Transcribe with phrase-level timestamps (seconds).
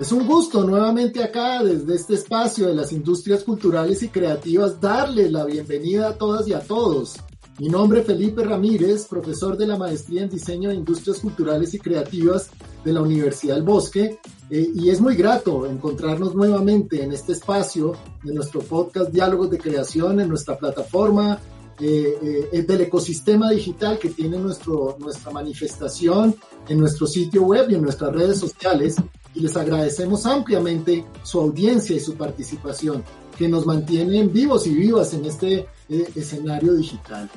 [0.00, 5.30] Es un gusto nuevamente acá desde este espacio de las industrias culturales y creativas darle
[5.30, 7.14] la bienvenida a todas y a todos.
[7.60, 11.78] Mi nombre es Felipe Ramírez, profesor de la Maestría en Diseño de Industrias Culturales y
[11.78, 12.50] Creativas
[12.84, 14.18] de la Universidad del Bosque
[14.50, 19.58] eh, y es muy grato encontrarnos nuevamente en este espacio de nuestro podcast Diálogos de
[19.58, 21.38] Creación en nuestra plataforma
[21.78, 26.34] eh, eh, del ecosistema digital que tiene nuestro, nuestra manifestación
[26.68, 28.96] en nuestro sitio web y en nuestras redes sociales
[29.34, 33.02] y les agradecemos ampliamente su audiencia y su participación
[33.36, 37.28] que nos mantienen vivos y vivas en este eh, escenario digital.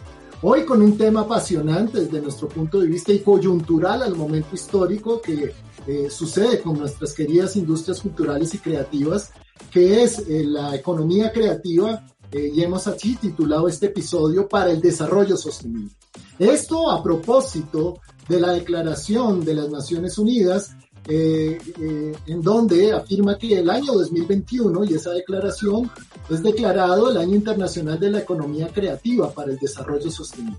[0.44, 5.20] Hoy con un tema apasionante desde nuestro punto de vista y coyuntural al momento histórico
[5.20, 5.54] que
[5.88, 9.32] eh, sucede con nuestras queridas industrias culturales y creativas,
[9.72, 15.38] que es eh, la economía creativa y hemos así titulado este episodio para el desarrollo
[15.38, 15.95] sostenible.
[16.38, 20.76] Esto a propósito de la Declaración de las Naciones Unidas
[21.10, 25.90] eh, eh, en donde afirma que el año 2021, y esa declaración,
[26.30, 30.58] es declarado el Año Internacional de la Economía Creativa para el Desarrollo Sostenible.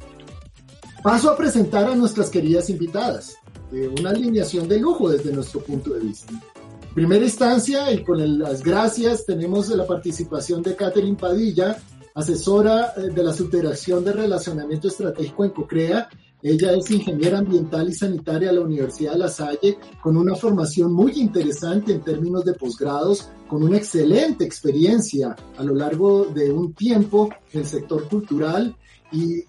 [1.03, 3.37] Paso a presentar a nuestras queridas invitadas,
[3.73, 6.33] eh, una alineación de lujo desde nuestro punto de vista.
[6.33, 11.77] En primera instancia, y con las gracias, tenemos la participación de Catherine Padilla,
[12.15, 16.09] asesora de la Subdirección de Relacionamiento Estratégico en COCREA
[16.43, 20.93] ella es ingeniera ambiental y sanitaria de la Universidad de La Salle, con una formación
[20.93, 26.75] muy interesante en términos de posgrados, con una excelente experiencia a lo largo de un
[26.75, 28.77] tiempo en el sector cultural
[29.11, 29.43] y,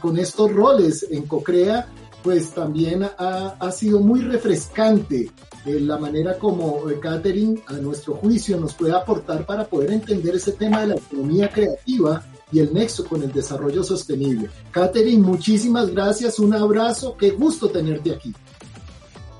[0.00, 1.86] con estos roles en COCREA,
[2.22, 5.30] pues también ha, sido muy refrescante
[5.64, 10.34] eh, la manera como eh, Catherine, a nuestro juicio, nos puede aportar para poder entender
[10.34, 14.48] ese tema de la economía creativa y el nexo con el desarrollo sostenible.
[14.70, 18.32] Catherine, muchísimas gracias, un abrazo, qué gusto tenerte aquí.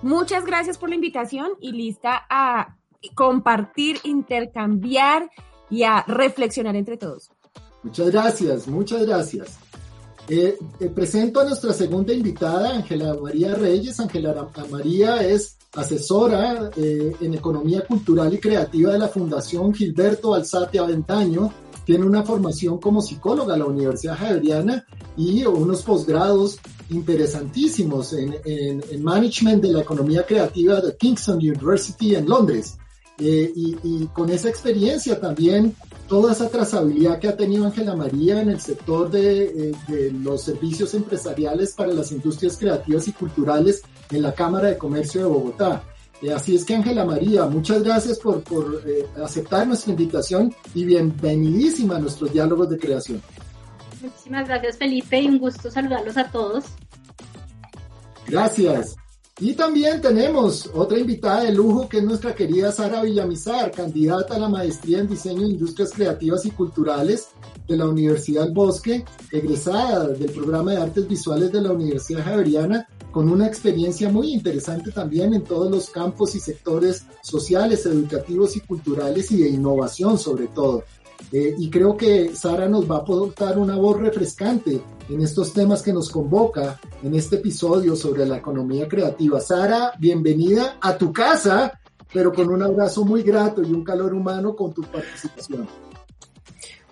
[0.03, 2.77] Muchas gracias por la invitación y lista a
[3.15, 5.31] compartir, intercambiar
[5.71, 7.31] y a reflexionar entre todos.
[7.83, 9.59] Muchas gracias, muchas gracias.
[10.29, 14.01] Eh, eh, presento a nuestra segunda invitada, Ángela María Reyes.
[14.01, 20.79] Ángela María es asesora eh, en Economía Cultural y Creativa de la Fundación Gilberto Alzate
[20.79, 21.53] Aventaño
[21.87, 24.85] tiene una formación como psicóloga en la Universidad Javeriana
[25.17, 26.59] y unos posgrados
[26.91, 32.77] interesantísimos en, en, Management de la Economía Creativa de Kingston University en Londres.
[33.19, 35.75] Eh, y, con esa experiencia también,
[36.09, 40.43] toda esa trazabilidad que ha tenido Ángela María en el sector de, eh, de los
[40.43, 45.85] servicios empresariales para las industrias creativas y culturales en la Cámara de Comercio de Bogotá.
[46.23, 48.43] Eh, así es que Ángela María, muchas gracias por,
[48.87, 53.23] eh, aceptar nuestra invitación y bienvenidísima a nuestros diálogos de creación.
[54.03, 56.65] Muchísimas gracias Felipe y un gusto saludarlos a todos.
[58.27, 58.97] Gracias.
[59.39, 64.39] Y también tenemos otra invitada de lujo que es nuestra querida Sara Villamizar, candidata a
[64.39, 67.29] la maestría en diseño de industrias creativas y culturales
[67.69, 72.89] de la Universidad del Bosque, egresada del programa de artes visuales de la Universidad Javeriana
[73.17, 78.61] con una experiencia muy interesante también en todos los campos y sectores sociales, educativos y
[78.61, 80.85] culturales y de innovación sobre todo.
[81.33, 85.81] Eh, y creo que Sara nos va a aportar una voz refrescante en estos temas
[85.81, 89.41] que nos convoca en este episodio sobre la economía creativa.
[89.41, 91.81] Sara, bienvenida a tu casa,
[92.13, 95.67] pero con un abrazo muy grato y un calor humano con tu participación.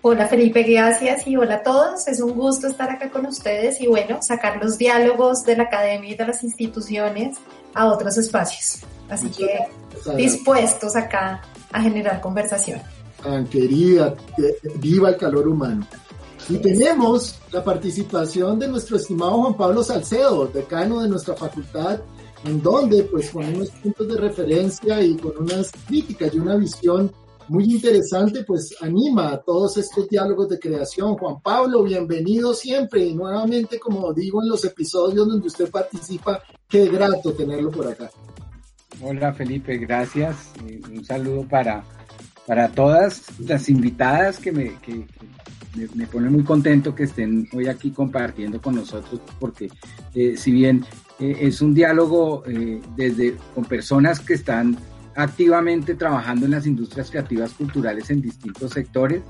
[0.07, 2.07] Hola Felipe, gracias y hola a todos.
[2.07, 6.11] Es un gusto estar acá con ustedes y bueno, sacar los diálogos de la academia
[6.11, 7.37] y de las instituciones
[7.73, 8.83] a otros espacios.
[9.09, 9.61] Así que
[10.15, 11.41] dispuestos acá
[11.71, 12.81] a generar conversación.
[13.23, 14.13] Tan querida,
[14.75, 15.87] viva el calor humano.
[16.49, 21.99] Y tenemos la participación de nuestro estimado Juan Pablo Salcedo, decano de nuestra facultad,
[22.43, 27.11] en donde pues con unos puntos de referencia y con unas críticas y una visión
[27.47, 31.15] muy interesante, pues anima a todos estos diálogos de creación.
[31.15, 36.87] Juan Pablo, bienvenido siempre y nuevamente, como digo en los episodios donde usted participa, qué
[36.87, 38.09] grato tenerlo por acá.
[39.01, 40.53] Hola Felipe, gracias.
[40.89, 41.83] Un saludo para,
[42.47, 45.05] para todas las invitadas que me, que,
[45.93, 49.69] me, pone muy contento que estén hoy aquí compartiendo con nosotros, porque
[50.13, 50.85] eh, si bien
[51.19, 52.43] eh, es un diálogo
[52.95, 54.77] desde con personas que están
[55.15, 59.21] activamente trabajando en las industrias creativas culturales en distintos sectores,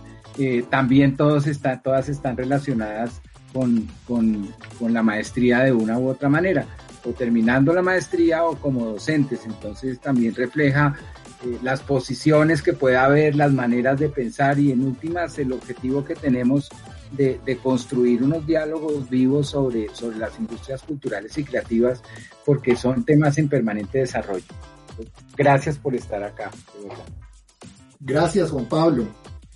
[0.69, 3.21] también todos están, todas están relacionadas
[3.53, 6.65] con, con, con la maestría de una u otra manera
[7.05, 9.45] o terminando la maestría o como docentes.
[9.45, 10.95] Entonces también refleja
[11.45, 16.03] eh, las posiciones que puede haber, las maneras de pensar y en últimas el objetivo
[16.03, 16.69] que tenemos
[17.11, 22.01] de, construir unos diálogos vivos sobre, sobre las industrias culturales y creativas
[22.45, 24.43] porque son temas en permanente desarrollo.
[25.35, 26.51] Gracias por estar acá.
[27.99, 29.05] Gracias Juan Pablo.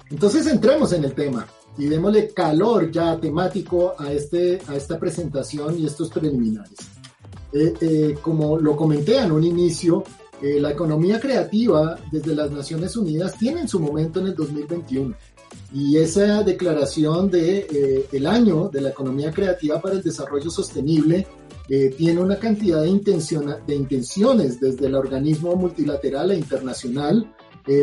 [0.10, 1.46] Entonces entremos en el tema
[1.78, 6.78] y démosle calor ya temático a, este, a esta presentación y estos preliminares.
[7.54, 10.04] Eh, eh, como lo comenté en un inicio,
[10.42, 15.16] eh, la economía creativa desde las Naciones Unidas tiene en su momento en el 2021
[15.74, 21.28] y esa declaración de el año de la economía creativa para el desarrollo sostenible
[21.68, 27.32] tiene una cantidad de, de intenciones desde el organismo multilateral e internacional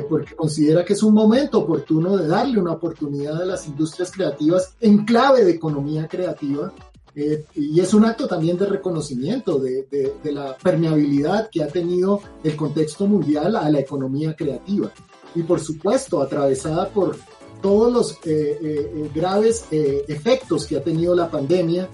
[0.08, 4.74] porque considera que es un momento oportuno de darle una oportunidad a las industrias creativas
[4.80, 6.72] en clave de economía creativa
[7.18, 9.86] eh, y es un acto también de reconocimiento de,
[10.22, 14.90] de, la permeabilidad que ha tenido el contexto mundial a la economía creativa.
[15.34, 17.16] Y por supuesto, atravesada por
[17.60, 21.88] todos los eh, eh, graves efectos que ha tenido la pandemia,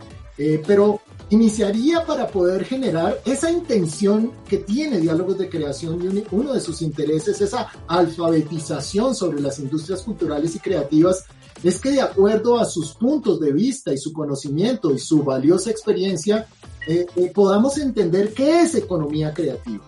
[0.67, 1.00] pero
[1.31, 6.82] iniciaría para poder generar esa intención que tiene Diálogos de Creación y uno de sus
[6.82, 11.25] intereses, esa alfabetización sobre las industrias culturales y creativas
[11.62, 15.70] es que de acuerdo a sus puntos de vista y su conocimiento y su valiosa
[15.70, 16.47] experiencia,
[16.87, 19.85] eh, eh, podamos entender qué es economía creativa.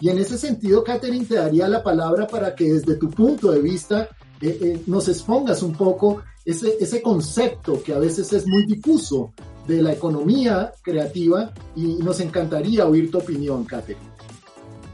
[0.00, 3.60] Y en ese sentido, Catherine, te daría la palabra para que desde tu punto de
[3.60, 4.08] vista
[4.40, 9.32] eh, nos expongas un poco ese, ese concepto que a veces es muy difuso
[9.66, 14.00] de la economía creativa y nos encantaría oír tu opinión, Catherine.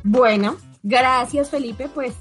[0.03, 2.13] Bueno, gracias Felipe, pues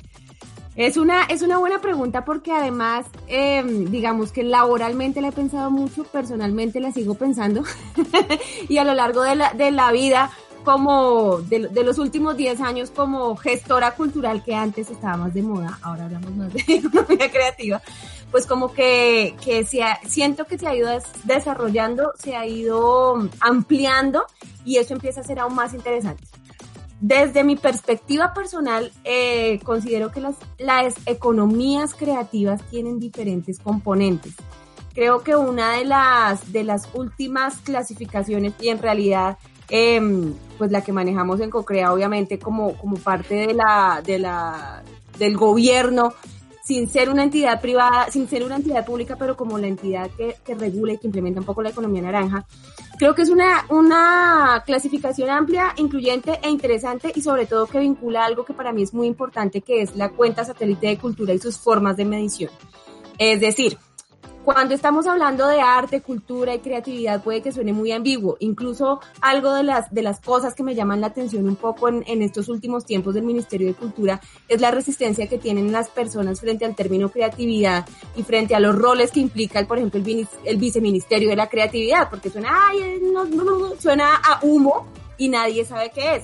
[0.75, 5.69] es una, es una buena pregunta porque además, em, digamos que laboralmente la he pensado
[5.69, 7.63] mucho, personalmente la sigo pensando
[8.69, 10.31] y a lo largo de la, de la vida,
[10.63, 15.79] como de, los últimos 10 años como gestora cultural que antes estaba más de moda,
[15.81, 17.81] ahora hablamos más de economía creativa,
[18.31, 20.89] pues como que, que se siento que se ha ido
[21.23, 24.25] desarrollando, se ha ido ampliando
[24.65, 26.23] y eso empieza a ser aún más interesante.
[27.05, 34.33] Desde mi perspectiva personal, eh, considero que las, las economías creativas tienen diferentes componentes.
[34.93, 39.37] Creo que una de las, de las últimas clasificaciones, y en realidad
[39.69, 44.83] em, pues la que manejamos en Cocrea, obviamente como, como parte de la, de la,
[45.17, 46.13] del gobierno,
[46.63, 50.37] sin ser una entidad privada, sin ser una entidad pública, pero como la entidad que,
[50.45, 52.45] que regula y que implementa un poco la economía naranja.
[52.97, 58.23] Creo que es una, una clasificación amplia, incluyente e interesante y sobre todo que vincula
[58.23, 61.39] algo que para mí es muy importante, que es la cuenta satélite de cultura y
[61.39, 62.51] sus formas de medición.
[63.17, 63.77] Es decir,
[64.43, 68.37] cuando estamos hablando de arte, cultura y creatividad puede que suene muy ambiguo.
[68.39, 72.21] Incluso algo de las, de las cosas que me llaman la atención un poco en,
[72.21, 76.65] estos últimos tiempos del Ministerio de Cultura es la resistencia que tienen las personas frente
[76.65, 77.85] al término creatividad
[78.15, 82.09] y frente a los roles que implica, por ejemplo, el, el viceministerio de la creatividad,
[82.09, 84.87] porque suena, ay, no, no, no, suena a humo
[85.17, 86.23] y nadie sabe qué es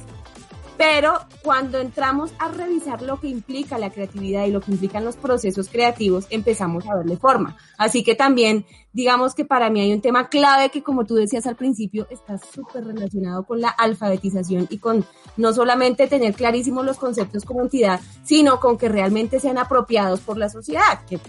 [0.80, 5.18] pero cuando entramos a revisar lo que implica la creatividad y lo que implican los
[5.18, 7.58] procesos creativos, empezamos a darle forma.
[7.78, 11.46] Así que también, digamos que para mí hay un tema clave que, como tú decías
[11.48, 15.04] al principio, está súper relacionado con la alfabetización y con
[15.36, 20.38] no solamente tener clarísimos los conceptos como entidad, sino con que realmente sean apropiados por
[20.38, 21.20] la sociedad, que,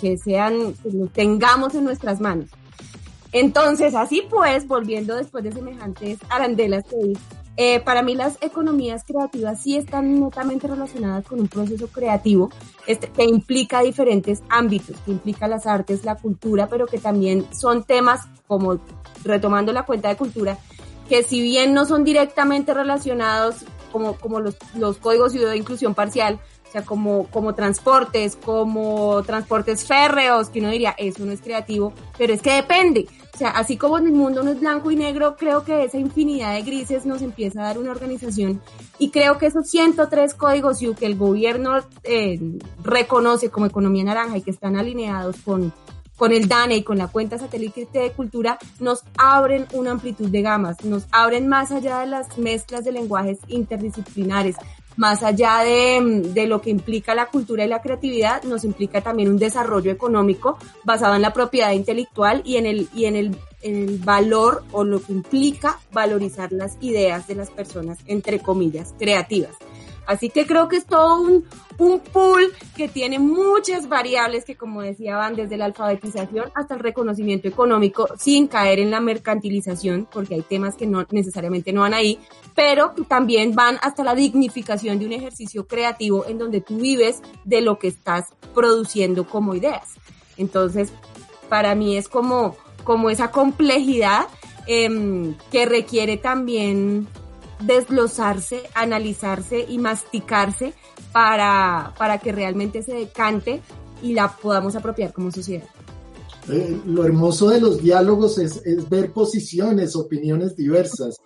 [0.00, 2.50] que sean, que tengamos en nuestras manos.
[3.30, 7.12] Entonces, así pues, volviendo después de semejantes arandelas que
[7.56, 12.50] eh, para mí las economías creativas sí están netamente relacionadas con un proceso creativo
[12.86, 17.84] este, que implica diferentes ámbitos, que implica las artes, la cultura, pero que también son
[17.84, 18.78] temas como
[19.24, 20.58] retomando la cuenta de cultura,
[21.08, 26.38] que si bien no son directamente relacionados como, como los, los códigos de inclusión parcial,
[26.68, 31.92] o sea, como, como transportes, como transportes férreos, que uno diría, eso no es creativo,
[32.18, 33.06] pero es que depende.
[33.36, 35.98] O sea, así como en el mundo no es blanco y negro, creo que esa
[35.98, 38.62] infinidad de grises nos empieza a dar una organización.
[38.98, 42.40] Y creo que esos 103 códigos que el gobierno eh,
[42.82, 45.70] reconoce como economía naranja y que están alineados con,
[46.16, 50.40] con el DANE y con la cuenta satélite de cultura, nos abren una amplitud de
[50.40, 54.56] gamas, nos abren más allá de las mezclas de lenguajes interdisciplinares,
[54.96, 59.28] más allá de, de, lo que implica la cultura y la creatividad, nos implica también
[59.28, 63.88] un desarrollo económico basado en la propiedad intelectual y en el, y en el, en
[63.88, 69.54] el valor o lo que implica valorizar las ideas de las personas, entre comillas, creativas.
[70.06, 71.44] Así que creo que es todo un,
[71.78, 76.80] un pool que tiene muchas variables que, como decía, van desde la alfabetización hasta el
[76.80, 81.94] reconocimiento económico sin caer en la mercantilización, porque hay temas que no necesariamente no van
[81.94, 82.18] ahí,
[82.54, 87.60] pero también van hasta la dignificación de un ejercicio creativo en donde tú vives de
[87.60, 89.94] lo que estás produciendo como ideas.
[90.36, 90.92] Entonces,
[91.48, 94.26] para mí es como, como esa complejidad
[94.66, 97.06] eh, que requiere también
[97.60, 100.74] desglosarse, analizarse y masticarse
[101.12, 103.62] para, para que realmente se decante
[104.02, 105.66] y la podamos apropiar como sociedad.
[106.48, 111.16] Eh, lo hermoso de los diálogos es, es, ver posiciones, opiniones diversas.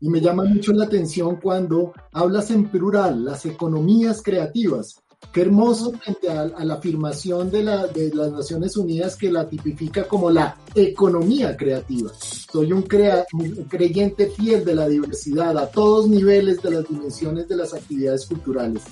[0.00, 5.02] Y me llama mucho la atención cuando hablas en plural, las economías creativas.
[5.32, 9.48] Qué hermoso frente a, a la afirmación de, la, de, las Naciones Unidas que la
[9.48, 12.10] tipifica como la economía creativa.
[12.18, 17.46] Soy un, crea, un, creyente fiel de la diversidad a todos niveles de las dimensiones
[17.46, 18.82] de las actividades culturales.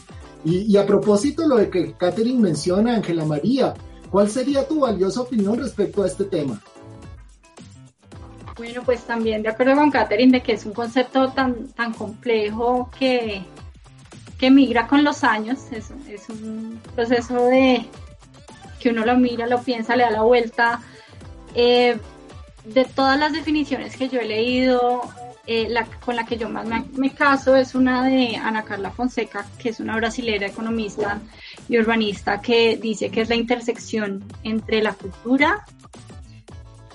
[0.45, 3.75] Y, y a propósito, lo de que Catherine menciona, Ángela María,
[4.09, 6.63] ¿cuál sería tu valiosa opinión respecto a este tema?
[8.59, 12.91] Bueno, pues también de acuerdo con Catherine de que es un concepto tan, tan complejo
[12.99, 13.45] que
[14.39, 15.91] que migra con los años, es,
[16.31, 17.85] un proceso de
[18.79, 20.81] que uno lo mira, lo piensa, le da la vuelta.
[21.55, 21.99] Eh,
[22.65, 25.03] de todas las definiciones que yo he leído,
[25.47, 29.47] eh, con la que yo más me, me, caso es una de Ana Carla Fonseca,
[29.59, 31.21] que es una brasilera economista
[31.69, 35.65] y urbanista, que dice que es la intersección entre la cultura,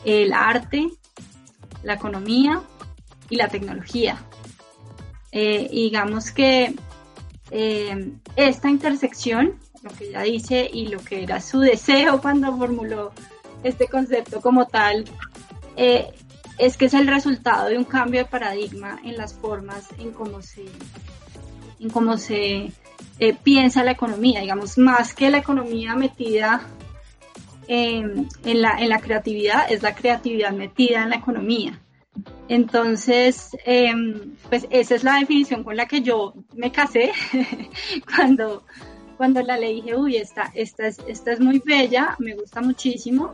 [0.06, 0.88] el arte,
[1.82, 2.62] la economía
[3.30, 4.18] y la tecnología.
[5.32, 6.76] Eh, digamos que
[7.52, 13.12] eh, esta intersección, lo que ella dice y lo que era su deseo cuando formuló
[13.64, 15.06] este concepto como tal,
[15.76, 16.12] eh,
[16.58, 20.42] es que es el resultado de un cambio de paradigma en las formas en cómo
[20.42, 20.66] se,
[21.80, 22.72] en cómo se
[23.20, 26.62] eh, piensa la economía, digamos, más que la economía metida
[27.68, 31.80] en, la, en la creatividad, es la creatividad metida en la economía.
[32.48, 33.94] Entonces, eh,
[34.50, 37.12] pues esa es la definición con la que yo me casé
[38.16, 38.64] cuando,
[39.18, 43.34] cuando la leí dije, uy, esta, esta, es, esta es muy bella, me gusta muchísimo,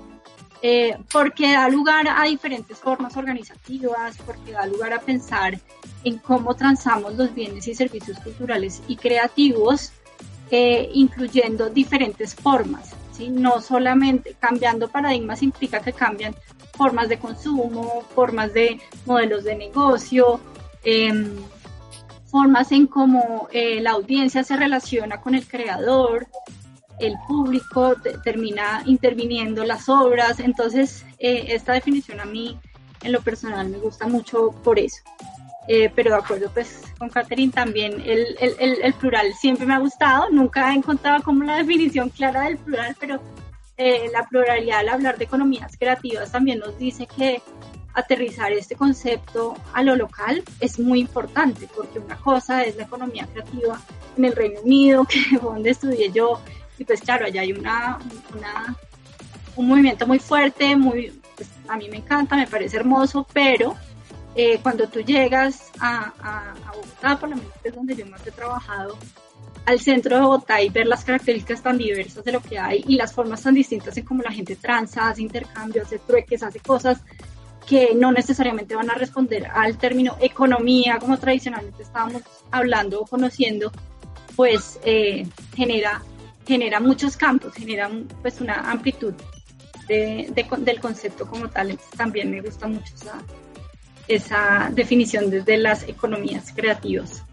[0.62, 5.58] eh, porque da lugar a diferentes formas organizativas, porque da lugar a pensar
[6.04, 9.94] en cómo transamos los bienes y servicios culturales y creativos,
[10.52, 12.92] eh, incluyendo diferentes formas.
[13.14, 13.30] ¿sí?
[13.30, 16.36] No solamente cambiando paradigmas implica que cambian
[16.80, 20.40] formas de consumo, formas de modelos de negocio,
[20.86, 21.12] eh,
[22.32, 26.28] formas en cómo eh, la audiencia se relaciona con el creador,
[27.00, 30.40] el público termina interviniendo las obras.
[30.40, 32.58] Entonces, eh, esta definición a mí,
[33.04, 35.02] en lo personal, me gusta mucho por eso.
[35.68, 39.76] Eh, pero de acuerdo pues con Catherine también el, el, el, el, plural siempre me
[39.76, 43.20] ha gustado, nunca he encontrado como la definición clara del plural, pero
[43.80, 47.42] eh, la pluralidad al hablar de economías creativas también nos dice que
[47.94, 53.26] aterrizar este concepto a lo local es muy importante, porque una cosa es la economía
[53.32, 53.80] creativa
[54.18, 56.42] en el Reino Unido, que fue donde estudié yo,
[56.78, 58.00] y pues claro, allá hay una,
[58.38, 58.76] una
[59.56, 63.78] un movimiento muy fuerte, muy, pues, a mí me encanta, me parece hermoso, pero
[64.36, 68.28] eh, cuando tú llegas a, a, a Bogotá, por lo menos es donde yo más
[68.28, 68.98] he trabajado,
[69.66, 72.96] al centro de Bogotá y ver las características tan diversas de lo que hay y
[72.96, 77.02] las formas tan distintas en cómo la gente tranza, hace intercambios, hace trueques, hace cosas
[77.68, 83.72] que no necesariamente van a responder al término economía como tradicionalmente estábamos hablando o conociendo,
[84.36, 86.02] pues eh, genera,
[86.48, 87.92] genera muchos campos, genera
[88.24, 89.14] pues una amplitud
[89.88, 91.70] de, de, del concepto como tal.
[91.72, 93.22] Entonces, también me gusta mucho esa,
[94.08, 97.24] esa definición desde las economías creativas.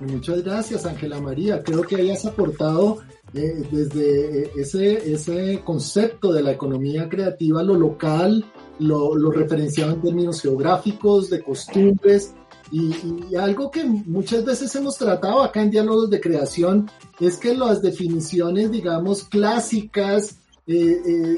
[0.00, 1.62] Muchas gracias, Ángela María.
[1.62, 2.98] Creo que hayas aportado
[3.32, 8.44] eh, desde eh, ese, ese concepto de la economía creativa, lo local,
[8.78, 12.34] lo, lo referenciado en términos geográficos, de costumbres,
[12.72, 17.80] y, algo que muchas veces hemos tratado acá en diálogos de creación es que las
[17.80, 20.36] definiciones, digamos, clásicas,
[20.66, 21.36] eh,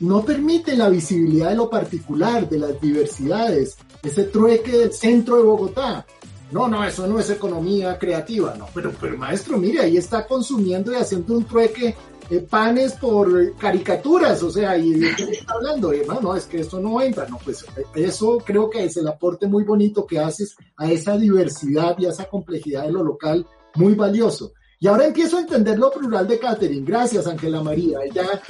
[0.00, 5.42] no permiten la visibilidad de lo particular, de las diversidades, ese trueque del centro de
[5.42, 6.06] Bogotá
[6.50, 8.54] no, no, eso no es economía creativa.
[8.56, 11.94] No, pero, pero maestro, mire, ahí está consumiendo y haciendo un trueque
[12.30, 15.92] eh, panes por caricaturas, o sea, ¿y de qué está hablando?
[16.20, 17.64] no, es que esto no entra, no, pues
[17.94, 22.10] eso creo que es el aporte muy bonito que haces a esa diversidad y a
[22.10, 24.52] esa complejidad de lo local, muy valioso.
[24.80, 26.86] Y ahora empiezo a entender lo plural de Catherine.
[26.86, 27.98] Gracias, Ángela María.
[28.14, 28.40] Ya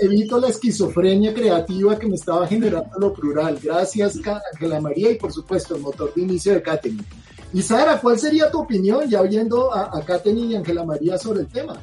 [0.00, 3.60] evito la esquizofrenia creativa que me estaba generando lo plural.
[3.62, 4.18] Gracias,
[4.52, 7.04] Ángela María, y por supuesto, el motor de inicio de Catherine.
[7.52, 11.40] Y Sara, ¿cuál sería tu opinión ya oyendo a, a Catherine y Ángela María sobre
[11.40, 11.80] el tema?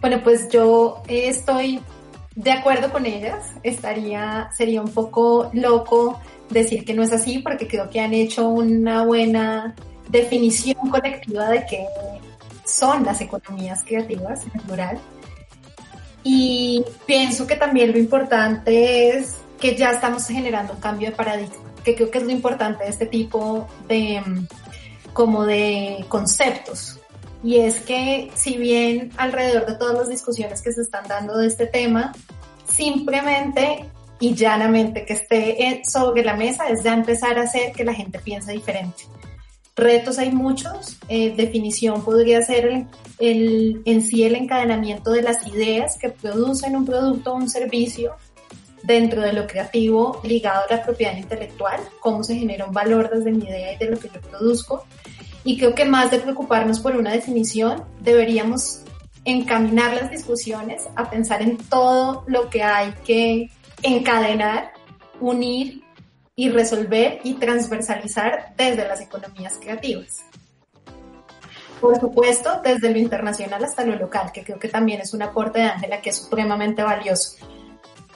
[0.00, 1.80] Bueno, pues yo estoy
[2.34, 3.52] de acuerdo con ellas.
[3.62, 8.48] Estaría, sería un poco loco decir que no es así, porque creo que han hecho
[8.48, 9.74] una buena
[10.08, 11.86] definición colectiva de que
[12.64, 14.98] son las economías creativas en plural.
[16.22, 21.69] Y pienso que también lo importante es que ya estamos generando un cambio de paradigma,
[21.82, 24.22] que creo que es lo importante de este tipo de,
[25.12, 26.98] como de conceptos.
[27.42, 31.46] Y es que si bien alrededor de todas las discusiones que se están dando de
[31.46, 32.12] este tema,
[32.70, 33.86] simplemente
[34.20, 38.18] y llanamente que esté sobre la mesa es ya empezar a hacer que la gente
[38.18, 39.04] piense diferente.
[39.74, 42.86] Retos hay muchos, eh, definición podría ser
[43.18, 48.12] el, en sí el encadenamiento de las ideas que producen un producto o un servicio
[48.82, 53.32] dentro de lo creativo ligado a la propiedad intelectual, cómo se genera un valor desde
[53.32, 54.84] mi idea y de lo que yo produzco.
[55.44, 58.82] Y creo que más de preocuparnos por una definición, deberíamos
[59.24, 63.50] encaminar las discusiones a pensar en todo lo que hay que
[63.82, 64.72] encadenar,
[65.20, 65.82] unir
[66.34, 70.18] y resolver y transversalizar desde las economías creativas.
[71.80, 75.60] Por supuesto, desde lo internacional hasta lo local, que creo que también es un aporte
[75.60, 77.36] de Ángela que es supremamente valioso.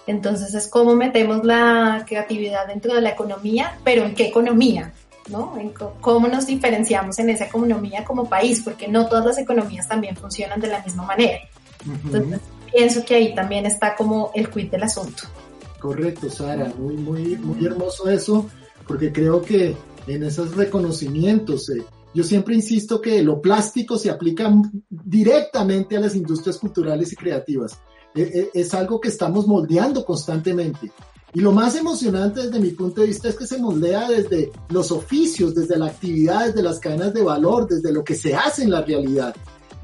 [0.07, 4.93] Entonces es cómo metemos la creatividad dentro de la economía, pero en qué economía,
[5.31, 5.57] ¿no?
[5.59, 5.71] En
[6.01, 10.61] cómo nos diferenciamos en esa economía como país, porque no todas las economías también funcionan
[10.61, 11.39] de la misma manera.
[11.87, 12.41] Entonces
[12.73, 15.25] pienso que ahí también está como el quid del asunto.
[15.79, 18.49] Correcto, Sara, muy, muy, muy hermoso eso,
[18.87, 21.83] porque creo que en esos reconocimientos, eh,
[22.15, 24.53] yo siempre insisto que lo plástico se aplica
[24.89, 27.79] directamente a las industrias culturales y creativas.
[28.15, 30.93] E, e, es algo que estamos moldeando constantemente.
[31.33, 34.93] Y lo más emocionante desde mi punto de vista es que se moldea desde los
[34.93, 38.71] oficios, desde la actividad, desde las cadenas de valor, desde lo que se hace en
[38.71, 39.35] la realidad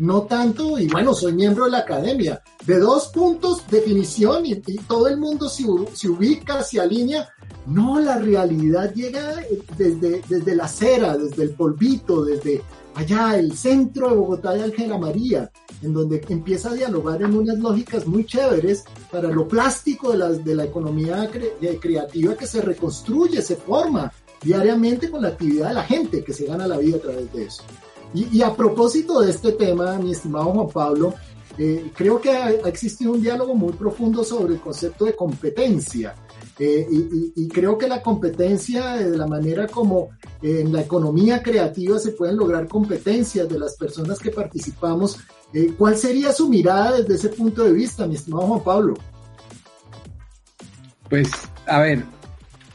[0.00, 4.54] no tanto, y bueno, soy miembro de la academia, de dos puntos, definición, y,
[4.88, 5.66] todo el mundo se,
[6.08, 7.28] ubica, se alinea.
[7.66, 9.36] No, la realidad llega
[9.76, 12.62] desde, desde la acera, desde el polvito, desde
[12.94, 17.58] allá, el centro de Bogotá de Ángela María, en donde empieza a dialogar en unas
[17.58, 21.30] lógicas muy chéveres para lo plástico de la, de la economía
[21.80, 24.12] creativa que se reconstruye, se forma
[24.42, 27.44] diariamente con la actividad de la gente que se gana la vida a través de
[27.44, 27.62] eso.
[28.12, 31.14] Y, a propósito de este tema, mi estimado Juan Pablo,
[31.56, 36.14] eh, creo que ha, existido un diálogo muy profundo sobre el concepto de competencia.
[36.58, 36.86] Eh,
[37.36, 40.10] y, creo que la competencia, de la manera como
[40.42, 45.18] eh, en la economía creativa se pueden lograr competencias de las personas que participamos,
[45.76, 48.94] ¿cuál sería su mirada desde ese punto de vista, mi estimado Juan Pablo?
[51.08, 51.28] Pues,
[51.66, 52.04] a ver,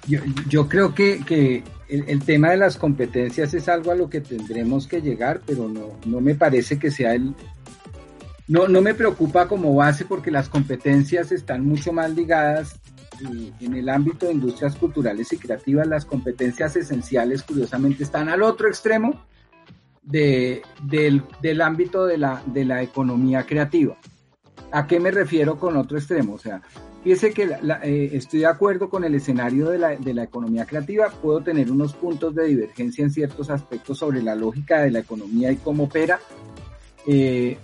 [0.07, 4.21] yo, yo creo que, que el, tema de las competencias es algo a lo que
[4.21, 7.33] tendremos que llegar, pero no, no me parece que sea el...
[8.47, 12.79] No, no me preocupa como base porque las competencias están mucho más ligadas
[13.59, 15.87] en el ámbito de industrias culturales y creativas.
[15.87, 19.25] Las competencias esenciales, curiosamente, están al otro extremo
[20.05, 23.97] de, del, del, ámbito de la, de la economía creativa.
[24.71, 26.33] ¿A qué me refiero con otro extremo?
[26.33, 26.61] O sea,
[27.05, 27.43] Fíjese que
[27.83, 31.69] eh, estoy de acuerdo con el escenario de la, de la, economía creativa, puedo tener
[31.69, 35.83] unos puntos de divergencia en ciertos aspectos sobre la lógica de la economía y cómo
[35.83, 36.19] opera,
[37.05, 37.59] eh,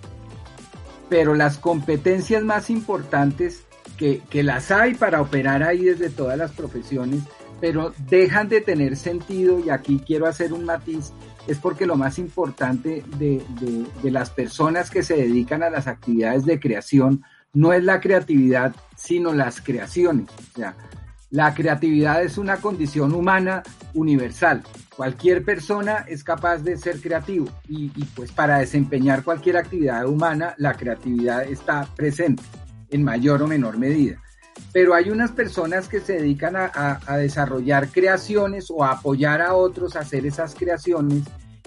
[1.08, 3.64] pero las competencias más importantes
[3.96, 7.24] que, que, las hay para operar ahí desde todas las profesiones,
[7.60, 11.12] pero dejan de tener sentido y aquí quiero hacer un matiz,
[11.46, 13.42] es porque lo más importante de,
[14.02, 18.74] de, las personas que se dedican a las actividades de creación no es la creatividad,
[18.96, 20.28] sino las creaciones.
[20.30, 20.74] O sea,
[21.30, 23.62] la creatividad es una condición humana
[23.94, 24.62] universal.
[24.96, 30.74] Cualquier persona es capaz de ser creativo y, pues para desempeñar cualquier actividad humana la
[30.74, 32.42] creatividad está presente
[32.90, 34.20] en mayor o menor medida.
[34.72, 39.96] Pero hay unas personas que se dedican a, desarrollar creaciones o a apoyar a otros
[39.96, 41.24] a hacer esas creaciones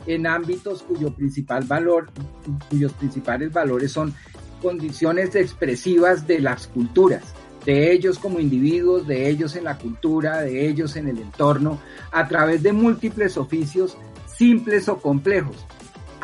[0.07, 2.09] en ámbitos cuyo principal valor,
[2.69, 4.13] cuyos principales valores son
[4.61, 7.23] condiciones expresivas de las culturas,
[7.65, 11.79] de ellos como individuos, de ellos en la cultura, de ellos en el entorno,
[12.11, 15.65] a través de múltiples oficios simples o complejos.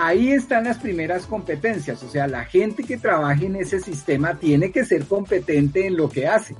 [0.01, 4.71] Ahí están las primeras competencias, o sea, la gente que trabaje en ese sistema tiene
[4.71, 6.55] que ser competente en lo que hace,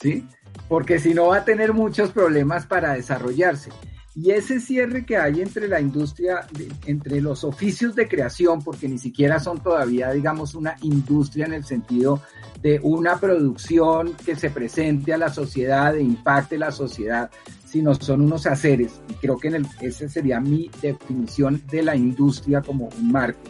[0.00, 0.26] ¿sí?
[0.68, 3.70] Porque si no va a tener muchos problemas para desarrollarse.
[4.14, 6.46] Y ese cierre que hay entre la industria,
[6.86, 11.64] entre los oficios de creación, porque ni siquiera son todavía, digamos, una industria en el
[11.64, 12.20] sentido
[12.60, 17.30] de una producción que se presente a la sociedad, de impacte la sociedad,
[17.64, 19.00] sino son unos haceres.
[19.08, 23.40] Y creo que en esa sería mi definición de la industria como un marco.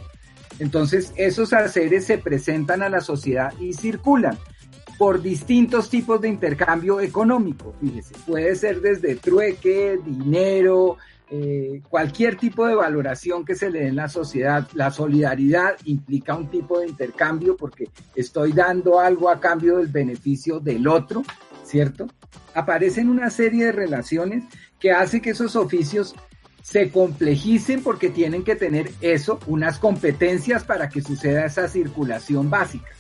[0.61, 4.39] Entonces, esos haceres se presentan a la sociedad y circulan
[5.03, 7.75] por distintos tipos de intercambio económico.
[7.81, 10.97] Fíjese, puede ser desde trueque, dinero,
[11.29, 14.69] eh, cualquier tipo de valoración que se le dé en la sociedad.
[14.75, 20.61] La solidaridad implica un tipo de intercambio porque estoy dando algo a cambio del beneficio
[20.61, 21.25] del otro,
[21.65, 22.07] ¿cierto?
[22.55, 24.45] Aparecen una serie de relaciones
[24.79, 26.15] que hace que esos oficios
[26.63, 32.93] se complejicen porque tienen que tener eso, unas competencias para que suceda esa circulación básica,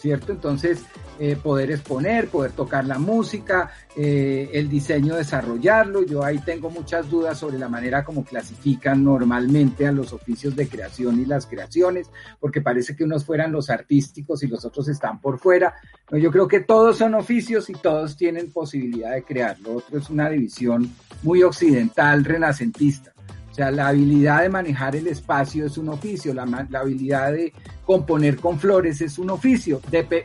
[0.00, 0.32] ¿cierto?
[0.32, 0.84] Entonces,
[1.18, 6.02] eh, poder exponer, poder tocar la música, eh, el diseño, desarrollarlo.
[6.04, 10.68] Yo ahí tengo muchas dudas sobre la manera como clasifican normalmente a los oficios de
[10.68, 15.20] creación y las creaciones, porque parece que unos fueran los artísticos y los otros están
[15.20, 15.74] por fuera.
[16.12, 19.58] yo creo que todos son oficios y todos tienen posibilidad de crear.
[19.60, 20.90] Lo otro es una división
[21.22, 23.15] muy occidental, renacentista.
[23.56, 26.42] Sea, la habilidad de manejar el espacio es un oficio, la,
[26.74, 27.54] habilidad de
[27.86, 29.80] componer con flores es un oficio.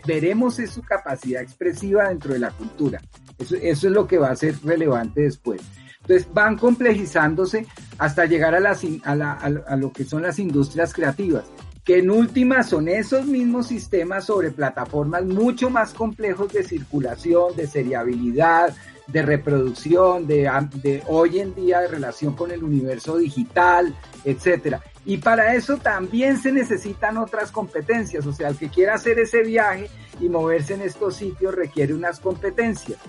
[0.06, 3.02] veremos es su capacidad expresiva dentro de la cultura.
[3.39, 5.62] Eso, es lo que va a ser relevante después.
[6.02, 7.65] Entonces van complejizándose
[8.00, 11.46] hasta llegar a, a, lo que son las industrias creativas,
[11.86, 17.65] que en última son esos mismos sistemas sobre plataformas mucho más complejos de circulación, de
[17.65, 18.76] seriabilidad,
[19.12, 24.82] de reproducción, de, de, hoy en día de relación con el universo digital, etcétera.
[25.06, 29.41] Y para eso también se necesitan otras competencias, o sea, el que quiera hacer ese
[29.41, 33.00] viaje y moverse en estos sitios requiere unas competencias.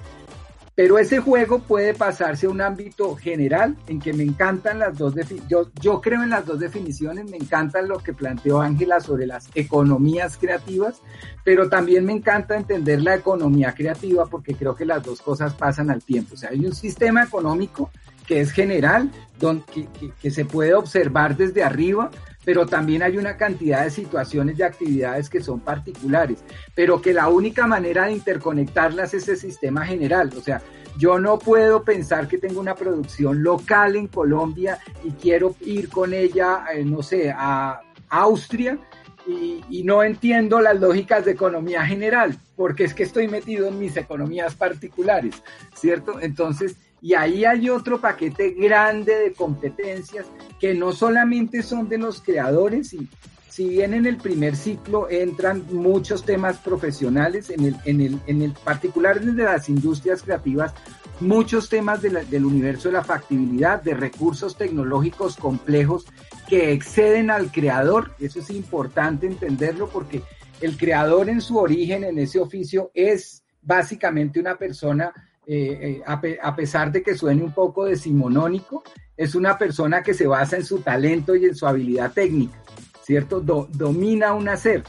[0.75, 5.15] Pero ese juego puede pasarse a un ámbito general en que me encantan las dos
[5.47, 9.51] yo, yo creo en las dos definiciones, me encantan lo que planteó Ángela sobre las
[9.55, 11.03] economías creativas,
[11.45, 15.91] pero también me encanta entender la economía creativa porque creo que las dos cosas pasan
[15.91, 16.35] al tiempo.
[16.35, 17.91] O sea, hay un sistema económico
[18.27, 22.11] que es general, donde, que, que se puede observar desde arriba,
[22.45, 27.29] pero también hay una cantidad de situaciones y actividades que son particulares, pero que la
[27.29, 30.31] única manera de interconectarlas es el sistema general.
[30.37, 30.61] O sea,
[30.99, 36.13] yo no puedo pensar que tengo una producción local en Colombia y quiero ir con
[36.13, 38.79] ella, eh, no sé, a Austria.
[39.25, 43.79] Y, y, no entiendo las lógicas de economía general, porque es que estoy metido en
[43.79, 45.41] mis economías particulares,
[45.77, 46.21] ¿cierto?
[46.21, 50.27] Entonces, y ahí hay otro paquete grande de competencias
[50.61, 53.09] que no solamente son de los creadores, y
[53.49, 58.43] si bien en el primer ciclo entran muchos temas profesionales, en el, en el, en
[58.43, 60.73] el particular desde las industrias creativas,
[61.19, 66.07] muchos temas del universo de la factibilidad, de recursos tecnológicos complejos
[66.49, 68.13] que exceden al creador.
[68.21, 70.23] Eso es importante entenderlo porque
[70.61, 75.13] el creador en su origen, en ese oficio, es básicamente una persona
[75.45, 78.85] eh, eh, a, pesar de que suene un poco decimonónico,
[79.17, 82.57] es una persona que se basa en su talento y en su habilidad técnica,
[83.03, 83.41] ¿cierto?
[83.41, 84.85] domina un hacer,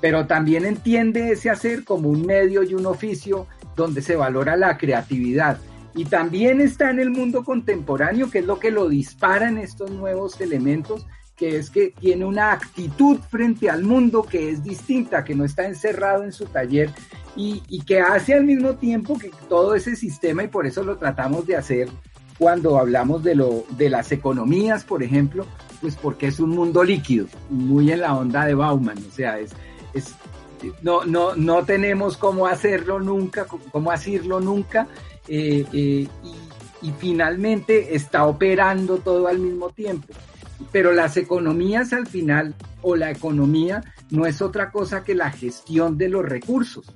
[0.00, 4.78] pero también entiende ese hacer como un medio y un oficio donde se valora la
[4.78, 5.58] creatividad.
[5.94, 9.90] Y también está en el mundo contemporáneo, que es lo que lo dispara en estos
[9.90, 11.06] nuevos elementos,
[11.38, 15.66] que es que tiene una actitud frente al mundo que es distinta, que no está
[15.66, 16.90] encerrado en su taller
[17.36, 21.46] y, que hace al mismo tiempo que todo ese sistema, y por eso lo tratamos
[21.46, 21.88] de hacer
[22.36, 25.46] cuando hablamos de, lo, de las economías, por ejemplo,
[25.80, 29.52] pues porque es un mundo líquido, muy en la onda de Bauman, o sea, es,
[30.82, 34.88] no, no, no tenemos cómo hacerlo nunca, cómo hacerlo nunca,
[35.28, 36.08] eh, eh,
[36.82, 40.12] y finalmente está operando todo al mismo tiempo
[40.72, 45.98] pero las economías al final, o la economía, no es otra cosa que la gestión
[45.98, 46.86] de los recursos,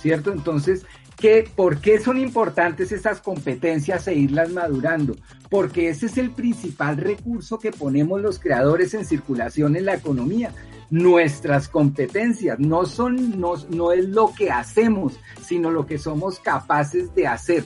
[0.00, 0.32] ¿cierto?
[0.32, 0.84] Entonces,
[1.16, 5.16] ¿qué, ¿por qué son importantes esas competencias e irlas madurando?
[5.50, 10.52] Porque ese es el principal recurso que ponemos los creadores en circulación en la economía.
[10.90, 17.14] Nuestras competencias no son, no, no es lo que hacemos, sino lo que somos capaces
[17.14, 17.64] de hacer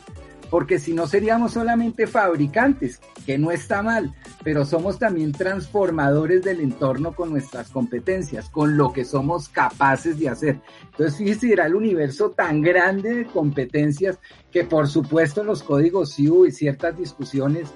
[0.50, 6.60] porque si no seríamos solamente fabricantes, que no está mal, pero somos también transformadores del
[6.60, 10.60] entorno con nuestras competencias, con lo que somos capaces de hacer.
[10.90, 14.18] Entonces, fíjese, era el universo tan grande de competencias
[14.50, 17.72] que por supuesto los códigos sí hubo ciertas discusiones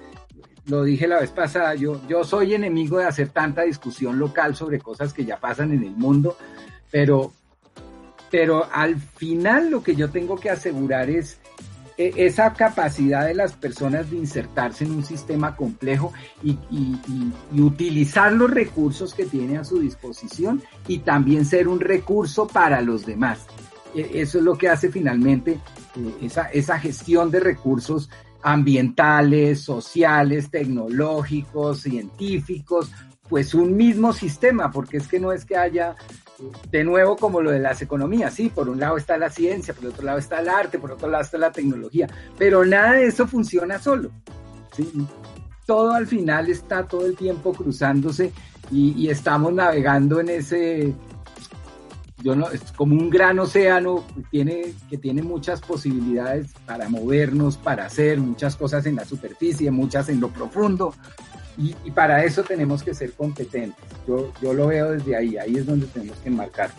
[0.66, 4.80] lo dije la vez pasada, yo, yo soy enemigo de hacer tanta discusión local sobre
[4.80, 6.38] cosas que ya pasan en el mundo,
[6.90, 7.32] pero,
[8.30, 11.38] pero al final lo que yo tengo que asegurar es
[11.96, 16.58] esa capacidad de las personas de insertarse en un sistema complejo y,
[17.56, 23.06] utilizar los recursos que tiene a su disposición y también ser un recurso para los
[23.06, 23.46] demás.
[23.94, 28.10] E, eso es lo que hace finalmente eh, esa, esa gestión de recursos
[28.42, 32.90] ambientales, sociales, tecnológicos, científicos,
[33.28, 35.96] pues un mismo sistema, porque es que no es que haya
[36.70, 39.86] de nuevo como lo de las economías, sí, por un lado está la ciencia, por
[39.86, 43.26] otro lado está el arte, por otro lado está la tecnología, pero nada de eso
[43.26, 44.10] funciona solo.
[45.66, 48.32] Todo al final está todo el tiempo cruzándose
[48.70, 50.94] y, estamos navegando en ese,
[52.22, 57.56] yo no, es como un gran océano que tiene, que tiene muchas posibilidades para movernos,
[57.56, 60.94] para hacer muchas cosas en la superficie, muchas en lo profundo,
[61.56, 63.84] y, para eso tenemos que ser competentes.
[64.06, 66.70] Yo, yo lo veo desde ahí, ahí es donde tenemos que enmarcar.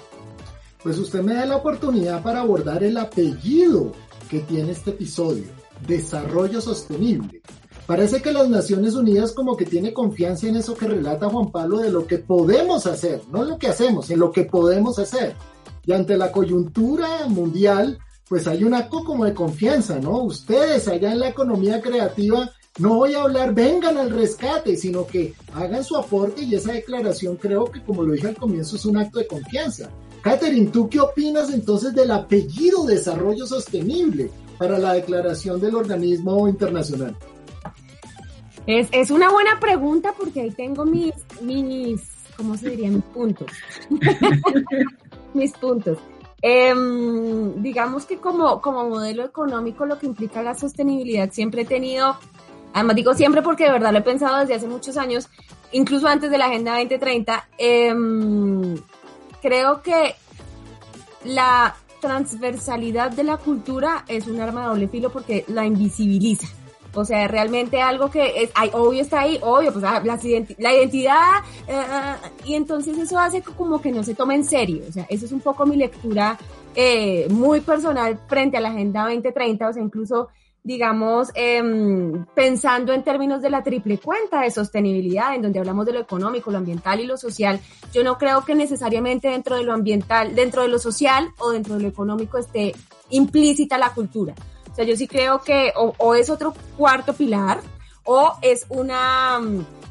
[0.84, 3.94] Pues usted me da la oportunidad para abordar el apellido
[4.30, 5.46] que tiene este episodio,
[5.88, 7.42] desarrollo sostenible.
[7.86, 11.80] Parece que las Naciones Unidas como que tiene confianza en eso que relata Juan Pablo
[11.80, 15.36] de lo que podemos hacer, no en lo que hacemos, en lo que podemos hacer.
[15.86, 20.24] Y ante la coyuntura mundial, pues hay un acto como de confianza, ¿no?
[20.24, 25.34] Ustedes allá en la economía creativa no voy a hablar, vengan al rescate, sino que
[25.54, 28.98] hagan su aporte y esa declaración creo que, como lo dije al comienzo, es un
[28.98, 29.90] acto de confianza.
[30.22, 37.16] Catherine, ¿tú qué opinas entonces del apellido Desarrollo Sostenible para la declaración del organismo internacional?
[38.68, 42.02] Es, es una buena pregunta porque ahí tengo mis, mis
[42.36, 42.90] ¿cómo se diría?
[42.90, 43.48] Mis puntos.
[45.34, 45.98] mis puntos.
[46.42, 52.18] Em, digamos que como, como modelo económico lo que implica la sostenibilidad siempre he tenido
[52.76, 55.30] Además digo siempre porque de verdad lo he pensado desde hace muchos años,
[55.72, 57.48] incluso antes de la Agenda 2030.
[57.58, 58.76] Em,
[59.42, 60.14] creo que
[61.24, 66.48] la transversalidad de la cultura es un arma de doble filo porque la invisibiliza.
[66.94, 71.76] O sea, realmente algo que es, obvio está ahí, obvio, pues ah, la, identidad, eh,
[72.44, 74.84] y entonces eso hace como que no se tome en serio.
[74.90, 76.38] O sea, eso es un poco mi lectura
[76.76, 80.28] eh, muy personal frente a la Agenda 2030, o sea, incluso
[80.66, 85.94] digamos, em, pensando en términos de la triple cuenta de sostenibilidad, en donde hablamos de
[85.94, 87.62] lo económico, lo ambiental y lo social,
[87.94, 91.76] yo no creo que necesariamente dentro de lo ambiental, dentro de lo social o dentro
[91.76, 92.74] de lo económico esté
[93.12, 94.34] implícita la cultura.
[94.72, 97.60] O sea, yo sí creo que o, es otro cuarto pilar
[98.04, 99.40] o es una,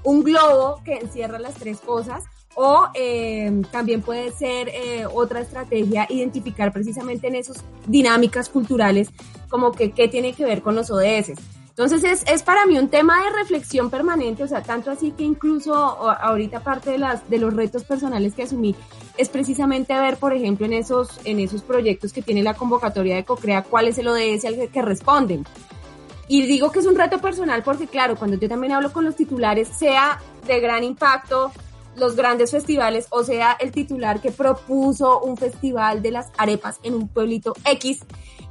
[0.02, 2.24] un globo que encierra las tres cosas
[2.56, 9.10] o eh, también puede ser eh, otra estrategia identificar precisamente en esas dinámicas culturales
[9.48, 11.33] como que qué tiene que ver con los ODS.
[11.76, 15.24] Entonces es, es para mí un tema de reflexión permanente, o sea, tanto así que
[15.24, 18.76] incluso ahorita parte de, las, de los retos personales que asumí
[19.16, 23.24] es precisamente ver, por ejemplo, en esos, en esos proyectos que tiene la convocatoria de
[23.24, 25.44] COCREA, cuál es el ODS al que, responden.
[26.28, 29.16] Y digo que es un reto personal porque, claro, cuando yo también hablo con los
[29.16, 31.50] titulares, sea de gran impacto,
[31.96, 36.94] los grandes festivales, o sea, el titular que propuso un festival de las arepas en
[36.94, 38.00] un pueblito X,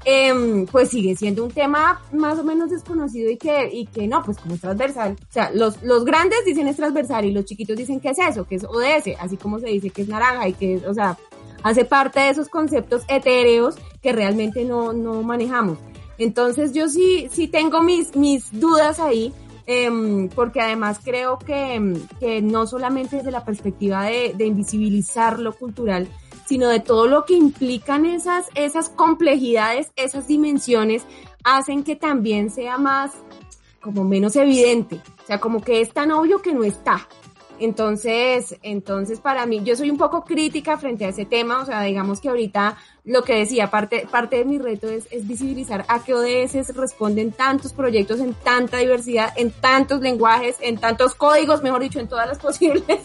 [0.06, 4.24] em, pues sigue siendo un tema más o menos desconocido y que, y que no,
[4.24, 5.18] pues como es transversal.
[5.30, 8.46] O sea, los, los grandes dicen es transversal y los chiquitos dicen que es eso,
[8.46, 11.18] que es ODS, así como se dice que es naranja y que, o sea,
[11.64, 15.78] hace parte de esos conceptos etéreos que realmente no, no manejamos.
[16.18, 19.34] Entonces yo sí, sí tengo mis, mis dudas ahí
[19.66, 25.54] Em, porque además creo que, que, no solamente desde la perspectiva de, de, invisibilizar lo
[25.54, 26.10] cultural,
[26.46, 31.04] sino de todo lo que implican esas, esas complejidades, esas dimensiones,
[31.44, 33.12] hacen que también sea más,
[33.82, 37.08] como menos evidente, o sea, como que es tan obvio que no está.
[37.60, 41.82] Entonces, entonces para mí, yo soy un poco crítica frente a ese tema, o sea,
[41.84, 46.04] digamos que ahorita lo que decía, parte, parte de mi reto es, es visibilizar a
[46.04, 51.82] qué ODS responden tantos proyectos en tanta diversidad, en tantos lenguajes, en tantos códigos, mejor
[51.82, 53.00] dicho, en todas las posibles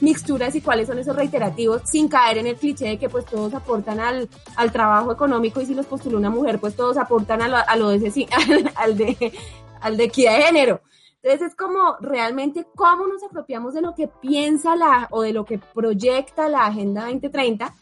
[0.00, 3.54] mixturas y cuáles son esos reiterativos sin caer en el cliché de que pues todos
[3.54, 7.48] aportan al, al trabajo económico y si los postula una mujer pues todos aportan a
[7.48, 9.32] lo, a lo de ese, al, al de
[9.80, 10.80] al de equidad de género.
[11.22, 15.44] Entonces es como realmente cómo nos apropiamos de lo que piensa la o de lo
[15.44, 17.74] que proyecta la Agenda 2030.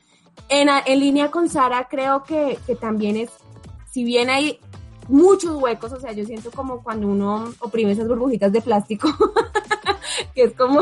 [0.48, 3.30] En, en línea con Sara creo que, que también es,
[3.90, 4.58] si bien hay
[5.08, 9.08] muchos huecos, o sea, yo siento como cuando uno oprime esas burbujitas de plástico,
[10.34, 10.80] que es como,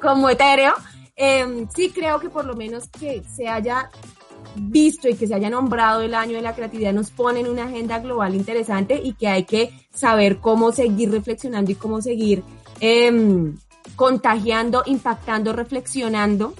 [0.00, 0.74] como etéreo,
[1.16, 3.90] eh, sí creo que por lo menos que se haya
[4.54, 7.64] visto y que se haya nombrado el año de la creatividad nos pone en una
[7.64, 12.42] agenda global interesante y que hay que saber cómo seguir reflexionando y cómo seguir
[12.80, 13.56] em,
[13.96, 16.54] contagiando, impactando, reflexionando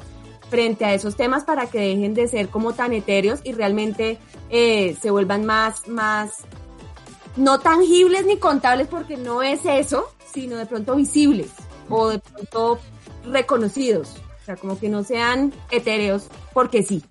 [0.49, 4.19] frente a esos temas para que dejen de ser como tan etéreos y realmente
[4.49, 6.45] eh, se vuelvan más, más,
[7.37, 11.51] no tangibles ni contables porque no es eso, sino de pronto visibles
[11.89, 12.79] o de pronto
[13.27, 14.15] reconocidos.
[14.43, 17.03] O sea, como que no sean etéreos porque sí.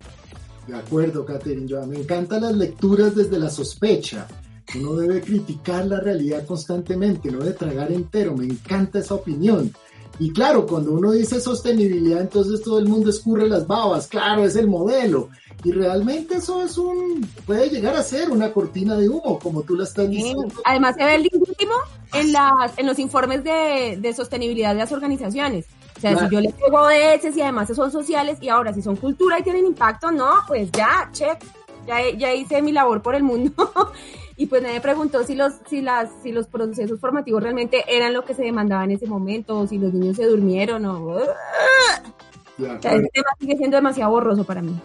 [0.67, 1.67] De acuerdo, Catherine.
[1.85, 4.27] Me encantan las lecturas desde la sospecha.
[4.75, 8.35] Uno debe criticar la realidad constantemente, no de tragar entero.
[8.35, 9.71] Me encanta esa opinión.
[10.17, 14.07] Y claro, cuando uno dice sostenibilidad, entonces todo el mundo escurre las babas.
[14.07, 15.29] Claro, es el modelo.
[15.63, 19.75] Y realmente eso es un, puede llegar a ser una cortina de humo, como tú
[19.75, 20.47] la estás diciendo.
[20.63, 21.73] Además se ve último
[22.13, 25.65] en, las, en los informes de, de sostenibilidad de las organizaciones.
[25.95, 28.97] O sea, si yo le pego de y además son sociales y ahora si son
[28.97, 31.43] cultura y tienen impacto, no, pues ya, check,
[31.87, 33.53] ya, ya hice mi labor por el mundo.
[34.37, 38.25] y pues nadie preguntó si los, si las, si los procesos formativos realmente eran lo
[38.25, 41.15] que se demandaba en ese momento, o si los niños se durmieron o...
[41.15, 41.19] o
[42.57, 44.77] sea, ese tema sigue siendo demasiado borroso para mí.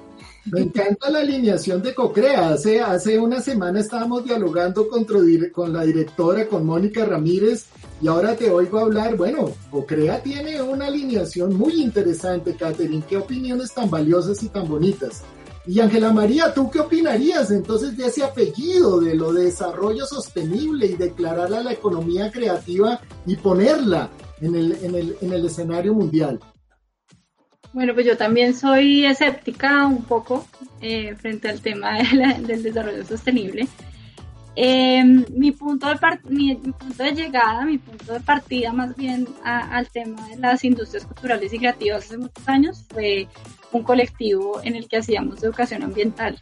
[0.47, 2.51] Me encanta la alineación de Cocrea.
[2.51, 7.67] Hace, hace una semana estábamos dialogando con, con la directora, con Mónica Ramírez,
[8.01, 9.17] y ahora te oigo hablar.
[9.17, 13.05] Bueno, Cocrea tiene una alineación muy interesante, Catherine.
[13.09, 15.23] ¿Qué opiniones tan valiosas y tan bonitas?
[15.67, 20.87] Y Ángela María, ¿tú qué opinarías entonces de ese apellido, de lo de desarrollo sostenible
[20.87, 24.09] y declarar a la economía creativa y ponerla
[24.41, 26.41] en el, en el, en el escenario mundial?
[27.73, 30.47] Bueno, pues yo también soy escéptica un poco
[30.81, 33.69] eh, frente al tema del desarrollo sostenible.
[34.57, 35.97] Eh, mi, punto de
[36.29, 41.07] mi, punto de llegada, mi punto de partida más bien al tema de las industrias
[41.07, 43.29] culturales y creativas hace muchos años fue
[43.71, 46.41] un colectivo en el que hacíamos educación ambiental.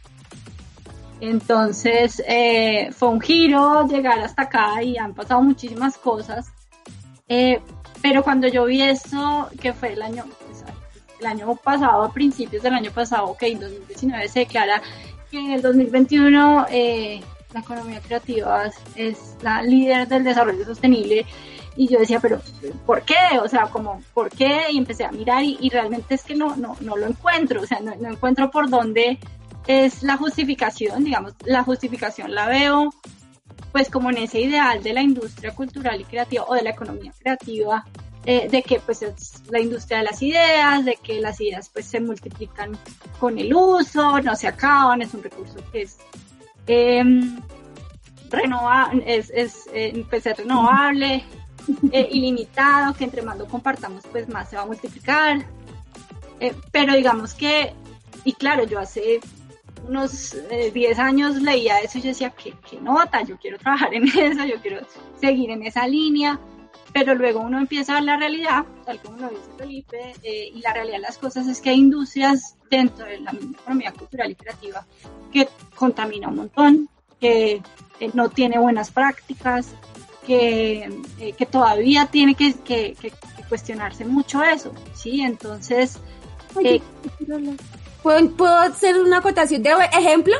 [1.21, 6.47] Entonces eh, fue un giro llegar hasta acá y han pasado muchísimas cosas.
[8.01, 10.25] pero cuando yo vi eso, que fue el año,
[11.19, 14.81] el año pasado, a principios del año pasado, que en 2019 se declara
[15.29, 17.21] que en el 2021 eh,
[17.53, 21.25] la economía creativa es la líder del desarrollo sostenible.
[21.75, 22.41] Y yo decía, pero
[22.85, 23.39] ¿por qué?
[23.41, 24.65] O sea, como, ¿por qué?
[24.71, 27.79] Y empecé a mirar y, realmente es que no, no, no lo encuentro, o sea,
[27.79, 29.17] no, no encuentro por dónde
[29.67, 32.93] es la justificación, digamos, la justificación la veo
[33.71, 37.13] pues como en ese ideal de la industria cultural y creativa o de la economía
[37.19, 37.85] creativa
[38.25, 41.85] eh, de que pues es la industria de las ideas, de que las ideas pues
[41.85, 42.77] se multiplican
[43.19, 45.97] con el uso, no se acaban, es un recurso que es
[46.69, 47.03] eh,
[49.05, 51.23] es, es, eh, pues, renovable,
[51.91, 55.45] eh, ilimitado, que entre más lo compartamos pues más se va a multiplicar.
[56.71, 57.73] pero digamos que,
[58.23, 59.19] y claro, yo hace
[59.87, 60.35] unos
[60.73, 63.23] 10 años leía eso y yo decía, ¿qué, qué nota?
[63.23, 64.85] Yo quiero trabajar en eso, yo quiero
[65.19, 66.39] seguir en esa línea
[66.93, 70.61] pero luego uno empieza a ver la realidad, tal como lo dice Felipe, eh, y
[70.61, 74.31] la realidad de las cosas es que hay industrias dentro de la misma economía cultural
[74.31, 74.85] y creativa
[75.31, 77.61] que contamina un montón, que
[77.99, 79.73] eh, no tiene buenas prácticas,
[80.25, 83.11] que, eh, que todavía tiene que, que, que,
[83.47, 85.21] cuestionarse mucho eso, ¿sí?
[85.21, 85.99] Entonces...
[88.03, 90.35] ¿Puedo, ¿Puedo hacer una acotación de ejemplo?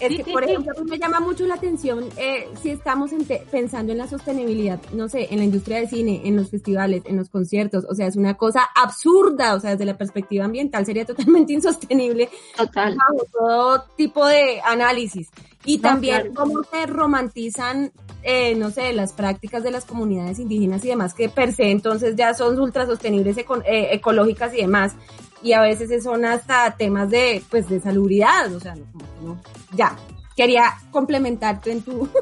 [0.00, 3.10] Es que, por ejemplo, me llama mucho la atención eh, si estamos
[3.50, 7.16] pensando en la sostenibilidad, no sé, en la industria del cine, en los festivales, en
[7.16, 11.04] los conciertos, o sea, es una cosa absurda, o sea, desde la perspectiva ambiental sería
[11.06, 12.28] totalmente insostenible.
[12.56, 12.96] Total.
[13.32, 15.28] todo tipo de análisis.
[15.64, 17.90] Y también cómo se romantizan,
[18.22, 22.14] eh, no sé, las prácticas de las comunidades indígenas y demás, que per se entonces
[22.14, 24.94] ya son ultra sostenibles, eh, ecológicas y demás
[25.42, 28.74] y a veces son hasta temas de, pues, de salubridad, o sea,
[29.22, 29.40] no,
[29.74, 29.96] ya,
[30.36, 32.08] quería complementarte en tu...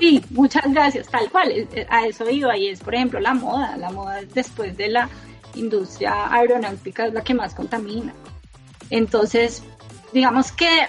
[0.00, 3.92] Sí, muchas gracias, tal cual, a eso iba y es, por ejemplo, la moda, la
[3.92, 5.08] moda después de la
[5.54, 8.12] industria aeronáutica es la que más contamina.
[8.90, 9.62] Entonces,
[10.12, 10.88] digamos que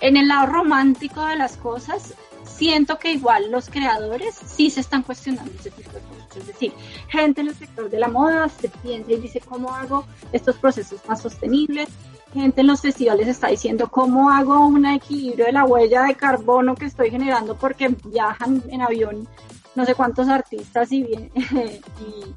[0.00, 5.02] en el lado romántico de las cosas, siento que igual los creadores sí se están
[5.02, 6.19] cuestionando ese tipo de cosas.
[6.36, 6.72] Es decir,
[7.08, 11.00] gente en el sector de la moda se piensa y dice cómo hago estos procesos
[11.08, 11.88] más sostenibles.
[12.32, 16.74] Gente en los festivales está diciendo cómo hago un equilibrio de la huella de carbono
[16.74, 19.28] que estoy generando porque viajan en avión
[19.74, 21.02] no sé cuántos artistas y,
[21.34, 22.34] y,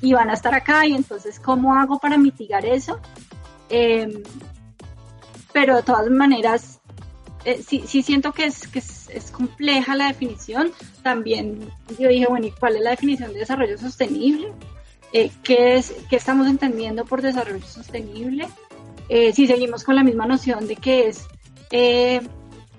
[0.00, 2.98] y van a estar acá y entonces cómo hago para mitigar eso.
[3.68, 4.22] Eh,
[5.52, 6.80] pero de todas maneras
[7.44, 10.72] eh, sí, sí siento que es, que es, compleja la definición.
[11.02, 14.52] También yo dije, bueno, ¿y cuál es la definición de desarrollo sostenible?
[15.12, 18.48] Eh, ¿qué, es, ¿Qué estamos entendiendo por desarrollo sostenible?
[19.08, 21.26] eh, si seguimos con la misma noción de que es
[21.70, 22.22] eh,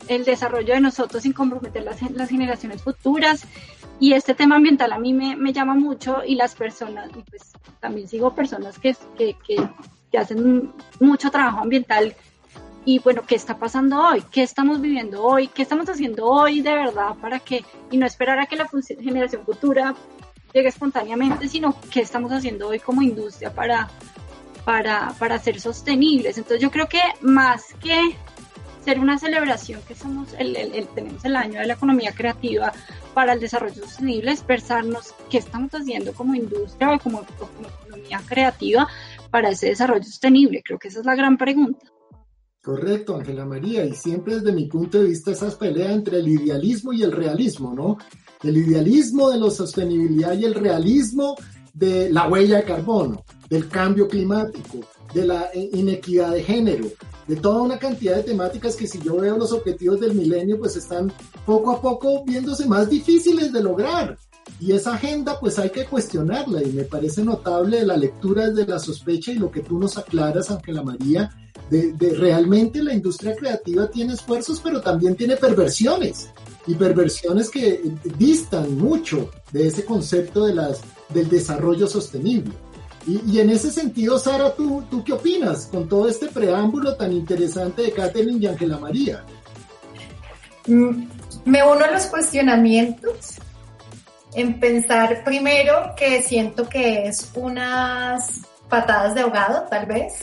[0.07, 3.45] el desarrollo de nosotros sin comprometer las, las, generaciones futuras.
[3.99, 7.53] Y este tema ambiental a mí me, me, llama mucho y las personas, y pues
[7.79, 9.55] también sigo personas que, que, que,
[10.11, 12.15] que hacen mucho trabajo ambiental
[12.85, 14.23] y bueno, ¿qué está pasando hoy?
[14.29, 15.47] ¿Qué estamos viviendo hoy?
[15.47, 18.67] ¿Qué estamos haciendo hoy de verdad para que, y no esperar a que la
[18.99, 19.95] generación futura
[20.53, 23.89] llegue espontáneamente, sino qué estamos haciendo hoy como industria para,
[24.65, 26.37] para, para ser sostenibles?
[26.37, 28.15] Entonces yo creo que más que
[28.83, 32.73] ser una celebración que somos el, tenemos el año de la economía creativa
[33.13, 38.89] para el desarrollo sostenible, es pensarnos qué estamos haciendo como industria o como economía creativa
[39.31, 40.61] para ese desarrollo sostenible.
[40.63, 41.92] Creo que esa es la gran pregunta.
[42.63, 46.93] Correcto, Ángela María, y siempre desde mi punto de vista esas peleas entre el idealismo
[46.93, 47.97] y el realismo, ¿no?
[48.41, 51.35] El idealismo de la sostenibilidad y el realismo
[51.73, 54.79] de la huella de carbono, del cambio climático,
[55.13, 56.85] de la inequidad de género,
[57.27, 60.77] de toda una cantidad de temáticas que si yo veo los objetivos del milenio, pues
[60.77, 61.11] están
[61.45, 64.17] poco a poco viéndose más difíciles de lograr.
[64.61, 68.79] Y esa agenda pues hay que cuestionarla y me parece notable la lectura de la
[68.79, 71.29] sospecha y lo que tú nos aclaras, Ángela María,
[71.69, 76.29] de, realmente la industria creativa tiene esfuerzos, pero también tiene perversiones
[76.67, 77.81] y perversiones que
[78.17, 82.53] distan mucho de ese concepto de las, del desarrollo sostenible.
[83.05, 87.81] Y, en ese sentido, Sara, ¿tú, ¿tú qué opinas con todo este preámbulo tan interesante
[87.81, 89.25] de Catherine y Ángela María?
[90.67, 91.07] Mm,
[91.43, 93.39] me uno a los cuestionamientos
[94.35, 100.13] en pensar primero que siento que es unas patadas de ahogado, tal vez,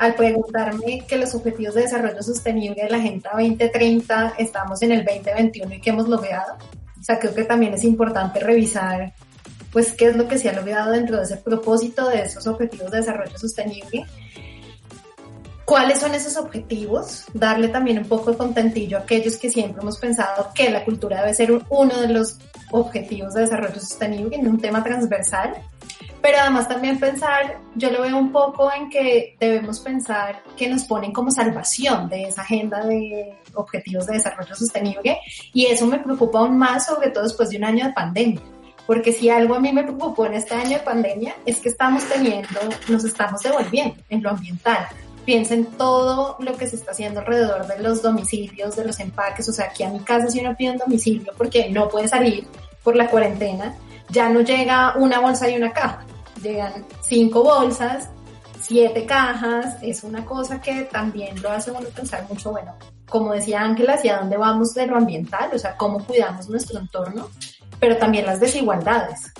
[0.00, 5.04] al preguntarme que los objetivos de desarrollo sostenible de la Agenda 2030 estamos en el
[5.04, 6.54] 2021 y que hemos logrado.
[6.98, 9.12] O sea, creo que también es importante revisar
[9.70, 12.90] pues qué es lo que se ha logrado dentro de ese propósito de esos objetivos
[12.90, 14.06] de desarrollo sostenible.
[15.66, 17.26] ¿Cuáles son esos objetivos?
[17.34, 21.20] Darle también un poco de contentillo a aquellos que siempre hemos pensado que la cultura
[21.20, 22.38] debe ser uno de los
[22.70, 25.62] objetivos de desarrollo sostenible en un tema transversal
[26.22, 30.84] pero además también pensar, yo lo veo un poco en que debemos pensar que nos
[30.84, 35.18] ponen como salvación de esa agenda de objetivos de desarrollo sostenible
[35.54, 38.40] y eso me preocupa aún más, sobre todo después de un año de pandemia.
[38.86, 42.04] Porque si algo a mí me preocupó en este año de pandemia es que estamos
[42.04, 44.88] teniendo, nos estamos devolviendo en lo ambiental.
[45.24, 49.48] Piensen todo lo que se está haciendo alrededor de los domicilios, de los empaques.
[49.48, 52.46] O sea, aquí a mi casa si uno pide un domicilio porque no puede salir
[52.82, 53.76] por la cuarentena,
[54.10, 56.04] ya no llega una bolsa y una caja,
[56.42, 58.08] llegan cinco bolsas,
[58.60, 62.74] siete cajas, es una cosa que también lo hace uno pensar mucho, bueno,
[63.08, 67.28] como decía Ángela, hacia dónde vamos de lo ambiental, o sea, cómo cuidamos nuestro entorno,
[67.78, 69.32] pero también las desigualdades.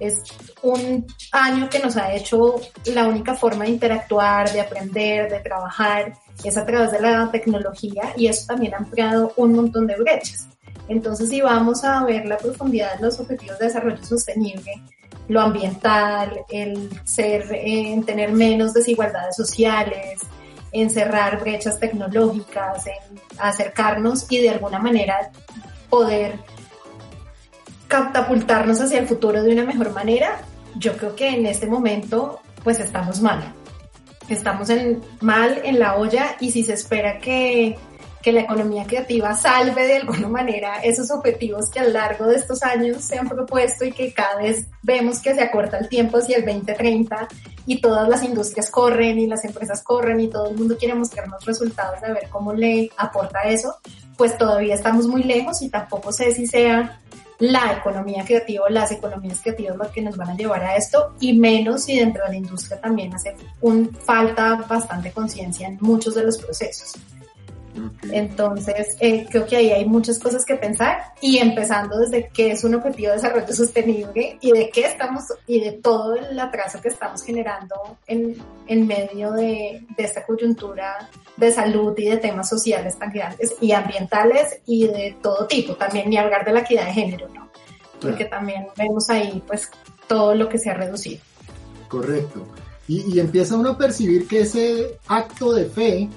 [0.00, 0.22] Es
[0.62, 2.56] un año que nos ha hecho
[2.86, 8.12] la única forma de interactuar, de aprender, de trabajar, es a través de la tecnología
[8.16, 10.48] y eso también ha ampliado un montón de brechas.
[10.88, 14.82] Entonces, si vamos a ver la profundidad de los objetivos de desarrollo sostenible,
[15.28, 20.20] lo ambiental, el ser, en tener menos desigualdades sociales,
[20.72, 25.30] en cerrar brechas tecnológicas, en acercarnos y de alguna manera
[25.88, 26.38] poder
[27.88, 30.40] catapultarnos hacia el futuro de una mejor manera,
[30.76, 33.52] yo creo que en este momento pues estamos mal.
[34.28, 34.68] Estamos
[35.20, 37.76] mal en la olla y si se espera que
[38.24, 42.36] que la economía creativa salve de alguna manera esos objetivos que a lo largo de
[42.36, 46.16] estos años se han propuesto y que cada vez vemos que se acorta el tiempo
[46.16, 47.28] hacia el 2030
[47.66, 51.44] y todas las industrias corren y las empresas corren y todo el mundo quiere mostrarnos
[51.44, 53.76] resultados de ver cómo le aporta eso,
[54.16, 57.02] pues todavía estamos muy lejos y tampoco sé si sea
[57.40, 61.14] la economía creativa o las economías creativas lo que nos van a llevar a esto
[61.20, 66.14] y menos si dentro de la industria también hace un, falta bastante conciencia en muchos
[66.14, 66.94] de los procesos.
[68.10, 72.62] Entonces, eh, creo que ahí hay muchas cosas que pensar y empezando desde qué es
[72.64, 76.88] un objetivo de desarrollo sostenible y de qué estamos y de todo el atraso que
[76.88, 77.74] estamos generando
[78.06, 83.54] en, en medio de, de esta coyuntura de salud y de temas sociales tan grandes
[83.60, 87.48] y ambientales y de todo tipo, también ni hablar de la equidad de género, ¿no?
[88.00, 89.70] Porque también vemos ahí pues
[90.06, 91.20] todo lo que se ha reducido.
[91.88, 92.46] Correcto.
[92.86, 96.10] Y, y empieza uno a percibir que ese acto de fe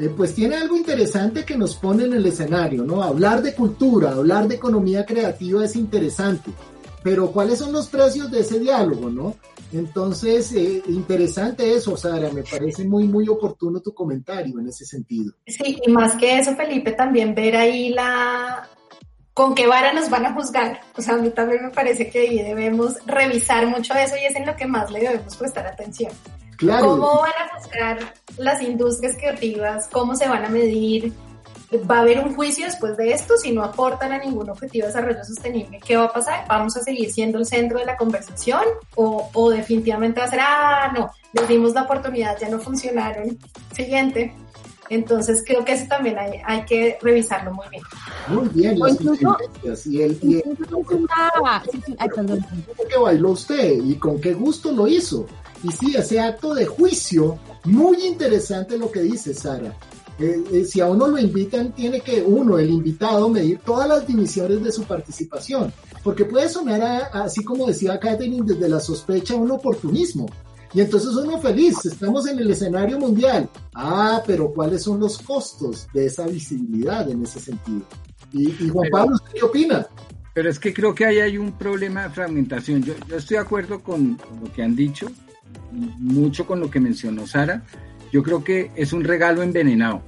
[0.00, 3.02] eh, pues tiene algo interesante que nos pone en el escenario, ¿no?
[3.02, 6.50] Hablar de cultura, hablar de economía creativa es interesante,
[7.02, 9.36] pero ¿cuáles son los precios de ese diálogo, no?
[9.72, 15.34] Entonces, eh, interesante eso, Sara, me parece muy, muy oportuno tu comentario en ese sentido.
[15.46, 18.68] Sí, y más que eso, Felipe, también ver ahí la,
[19.34, 20.80] con qué vara nos van a juzgar.
[20.96, 24.34] O sea, a mí también me parece que ahí debemos revisar mucho eso y es
[24.34, 26.10] en lo que más le debemos prestar atención
[26.60, 29.88] ¿Cómo van a buscar las industrias creativas?
[29.88, 31.12] ¿Cómo se van a medir?
[31.90, 34.92] ¿Va a haber un juicio después de esto si no aportan a ningún objetivo de
[34.92, 35.80] desarrollo sostenible?
[35.84, 36.44] ¿Qué va a pasar?
[36.48, 38.62] ¿Vamos a seguir siendo el centro de la conversación?
[38.96, 43.38] ¿O, o definitivamente va a ser, ah, no, les dimos la oportunidad, ya no funcionaron?
[43.72, 44.34] Siguiente.
[44.90, 47.84] Entonces creo que eso también hay, hay que revisarlo muy bien.
[48.26, 50.42] Muy bien, las consecuencias y el, y el,
[52.88, 55.26] que bailó usted y con qué gusto lo hizo.
[55.62, 59.76] Y sí, ese acto de juicio, muy interesante lo que dice Sara.
[60.18, 64.06] Eh, eh, si a uno lo invitan, tiene que uno, el invitado, medir todas las
[64.06, 65.72] dimensiones de su participación,
[66.04, 70.26] porque puede sonar así como decía Catherine, desde la sospecha un oportunismo.
[70.72, 73.48] Y entonces uno feliz, estamos en el escenario mundial.
[73.74, 77.82] Ah, pero ¿cuáles son los costos de esa visibilidad en ese sentido?
[78.32, 79.86] Y, Juan Pablo, ¿usted qué opina?
[80.32, 82.82] Pero es que creo que ahí hay un problema de fragmentación.
[82.82, 85.08] Yo, estoy de acuerdo con, lo que han dicho,
[85.72, 87.62] mucho con lo que mencionó Sara.
[88.12, 90.02] Yo creo que es un regalo envenenado.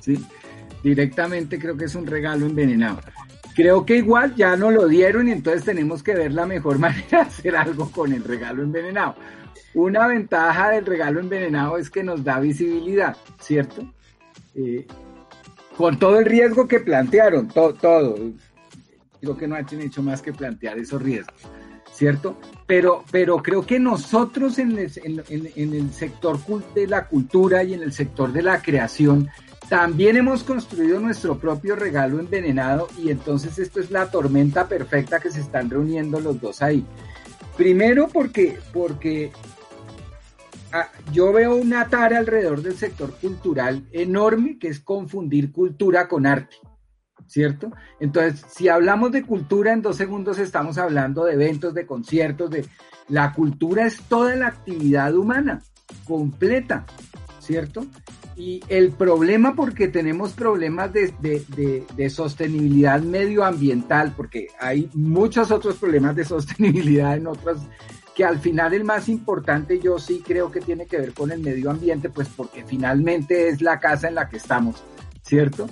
[0.00, 0.24] ¿Sí?
[0.82, 3.00] Directamente creo que es un regalo envenenado
[3.54, 7.08] creo que igual ya no lo dieron y entonces tenemos que ver la mejor manera
[7.10, 9.16] de hacer algo con el regalo envenenado.
[9.74, 13.90] Una ventaja del regalo envenenado es que nos da visibilidad, ¿cierto?
[14.54, 14.86] Eh,
[15.76, 18.16] con todo el riesgo que plantearon, todo.
[19.20, 21.40] Creo que no han hecho más que plantear esos riesgos,
[21.92, 22.36] ¿cierto?
[22.66, 24.90] Pero, pero creo que nosotros en el,
[25.28, 26.38] en el sector
[26.74, 29.28] de la cultura y en el sector de la creación
[29.68, 35.30] también hemos construido nuestro propio regalo envenenado y entonces esto es la tormenta perfecta que
[35.30, 36.84] se están reuniendo los dos ahí.
[37.56, 39.32] Primero porque, porque
[40.72, 46.26] ah, yo veo una tara alrededor del sector cultural enorme que es confundir cultura con
[46.26, 46.56] arte.
[47.32, 47.72] ¿Cierto?
[47.98, 52.66] Entonces, si hablamos de cultura, en dos segundos estamos hablando de eventos, de conciertos, de...
[53.08, 55.62] La cultura es toda la actividad humana,
[56.04, 56.84] completa,
[57.38, 57.86] ¿cierto?
[58.36, 61.14] Y el problema, porque tenemos problemas de,
[61.96, 67.62] de, sostenibilidad medioambiental, porque hay muchos otros problemas de sostenibilidad en otras,
[68.14, 71.40] que al final el más importante yo sí creo que tiene que ver con el
[71.40, 74.84] medio ambiente, pues porque finalmente es la casa en la que estamos,
[75.22, 75.66] ¿cierto?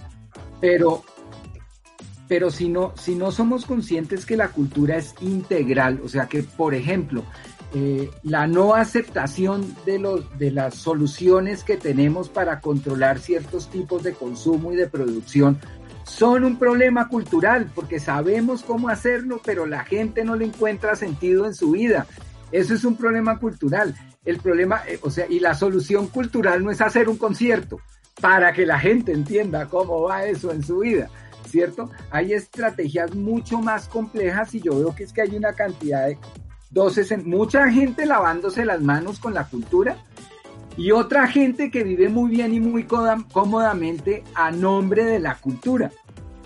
[0.59, 1.03] Pero,
[2.31, 6.45] pero si no, si no somos conscientes que la cultura es integral, o sea que,
[6.45, 7.25] por ejemplo,
[7.75, 14.05] eh, la no aceptación de, los, de las soluciones que tenemos para controlar ciertos tipos
[14.05, 15.59] de consumo y de producción
[16.05, 21.47] son un problema cultural, porque sabemos cómo hacerlo, pero la gente no le encuentra sentido
[21.47, 22.07] en su vida.
[22.53, 23.97] Eso es un problema cultural.
[24.25, 27.81] El problema, eh, o sea, y la solución cultural no es hacer un concierto
[28.21, 31.11] para que la gente entienda cómo va eso en su vida,
[31.51, 31.91] ¿cierto?
[32.11, 36.19] Hay estrategias mucho más complejas y yo veo que es que hay una cantidad de
[36.71, 39.97] entonces, mucha gente lavándose las manos con la cultura
[40.77, 45.91] y otra gente que vive muy bien y muy cómodamente a nombre de la cultura.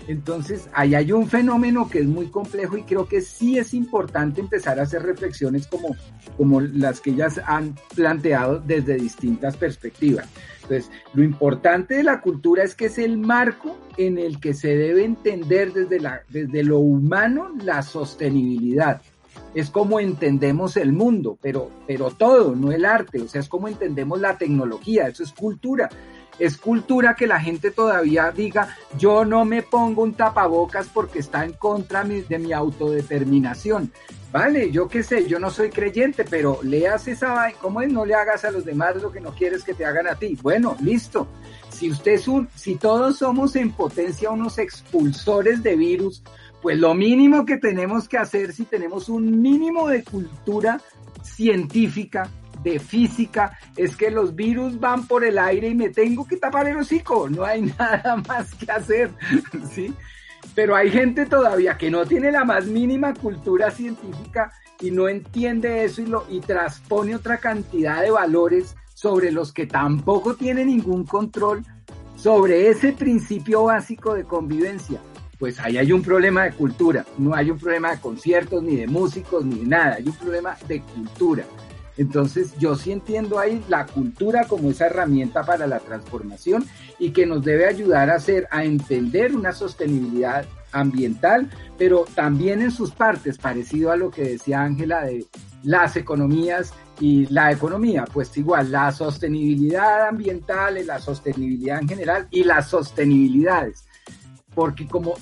[0.07, 4.41] Entonces, ahí hay un fenómeno que es muy complejo y creo que sí es importante
[4.41, 5.95] empezar a hacer reflexiones como,
[6.37, 10.27] como las que ellas han planteado desde distintas perspectivas.
[10.65, 14.75] Entonces, lo importante de la cultura es que es el marco en el que se
[14.75, 19.01] debe entender desde, la, desde lo humano la sostenibilidad
[19.53, 23.69] es como entendemos el mundo, pero, pero todo, no el arte, o sea, es como
[23.69, 25.89] entendemos la tecnología, eso es cultura.
[26.37, 31.45] Es cultura que la gente todavía diga, yo no me pongo un tapabocas porque está
[31.45, 33.93] en contra de mi autodeterminación.
[34.35, 37.89] Vale, yo qué sé, yo no soy creyente, pero leas esa, ¿cómo es?
[37.89, 40.37] No le hagas a los demás lo que no quieres que te hagan a ti.
[40.41, 41.25] Bueno, listo.
[41.69, 46.21] Si usted es un, si todos somos en potencia unos expulsores de virus,
[46.61, 50.81] pues lo mínimo que tenemos que hacer si tenemos un mínimo de cultura
[51.23, 52.29] científica,
[52.61, 56.67] de física, es que los virus van por el aire y me tengo que tapar
[56.67, 59.11] el hocico, no hay nada más que hacer,
[59.73, 59.93] ¿sí?
[60.55, 65.83] Pero hay gente todavía que no tiene la más mínima cultura científica y no entiende
[65.83, 71.05] eso y, lo, y transpone otra cantidad de valores sobre los que tampoco tiene ningún
[71.05, 71.63] control
[72.15, 75.01] sobre ese principio básico de convivencia
[75.37, 78.87] pues ahí hay un problema de cultura, no hay un problema de conciertos, ni de
[78.87, 81.43] músicos, ni de nada, hay un problema de cultura.
[81.97, 86.65] Entonces yo sí entiendo ahí la cultura como esa herramienta para la transformación
[86.99, 92.71] y que nos debe ayudar a hacer, a entender una sostenibilidad ambiental, pero también en
[92.71, 95.25] sus partes, parecido a lo que decía Ángela de
[95.63, 102.43] las economías y la economía, pues igual la sostenibilidad ambiental, la sostenibilidad en general y
[102.43, 103.85] las sostenibilidades.
[104.53, 105.15] Porque como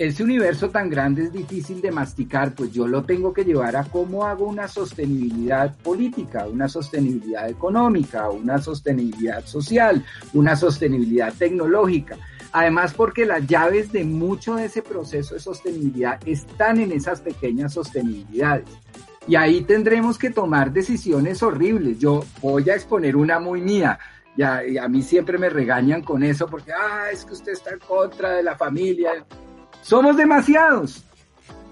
[0.00, 3.84] ese universo tan grande es difícil de masticar, pues yo lo tengo que llevar a
[3.84, 12.16] cómo hago una sostenibilidad política, una sostenibilidad económica, una sostenibilidad social, una sostenibilidad tecnológica.
[12.50, 17.74] Además, porque las llaves de mucho de ese proceso de sostenibilidad están en esas pequeñas
[17.74, 18.70] sostenibilidades.
[19.28, 21.98] Y ahí tendremos que tomar decisiones horribles.
[21.98, 23.98] Yo voy a exponer una muy mía.
[24.34, 27.80] Y a mí siempre me regañan con eso porque, ah, es que usted está en
[27.80, 29.26] contra de la familia.
[29.82, 31.04] Somos demasiados.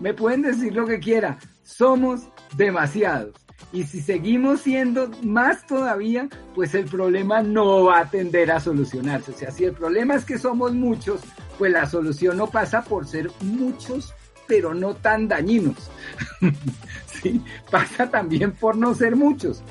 [0.00, 1.38] Me pueden decir lo que quiera.
[1.62, 2.22] Somos
[2.56, 3.34] demasiados.
[3.72, 9.32] Y si seguimos siendo más todavía, pues el problema no va a tender a solucionarse.
[9.32, 11.20] O sea, si el problema es que somos muchos,
[11.59, 14.14] pues la solución no pasa por ser muchos,
[14.46, 15.90] pero no tan dañinos.
[17.22, 17.42] ¿Sí?
[17.70, 19.62] Pasa también por no ser muchos.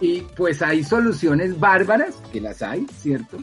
[0.00, 3.38] Y pues hay soluciones bárbaras, que las hay, ¿cierto?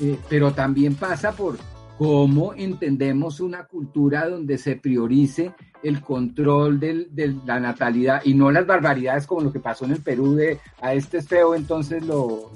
[0.00, 1.56] Eh, pero también pasa por
[2.02, 8.66] cómo entendemos una cultura donde se priorice el control de la natalidad y no las
[8.66, 12.50] barbaridades como lo que pasó en el Perú de a este es feo, entonces lo,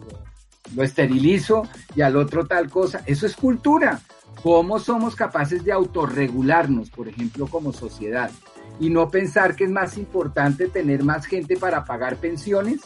[0.74, 1.62] lo, esterilizo
[1.94, 3.04] y al otro tal cosa.
[3.06, 4.00] Eso es cultura.
[4.42, 8.32] ¿Cómo somos capaces de autorregularnos, por ejemplo, como sociedad?
[8.80, 12.80] Y no pensar que es más importante tener más gente para pagar pensiones,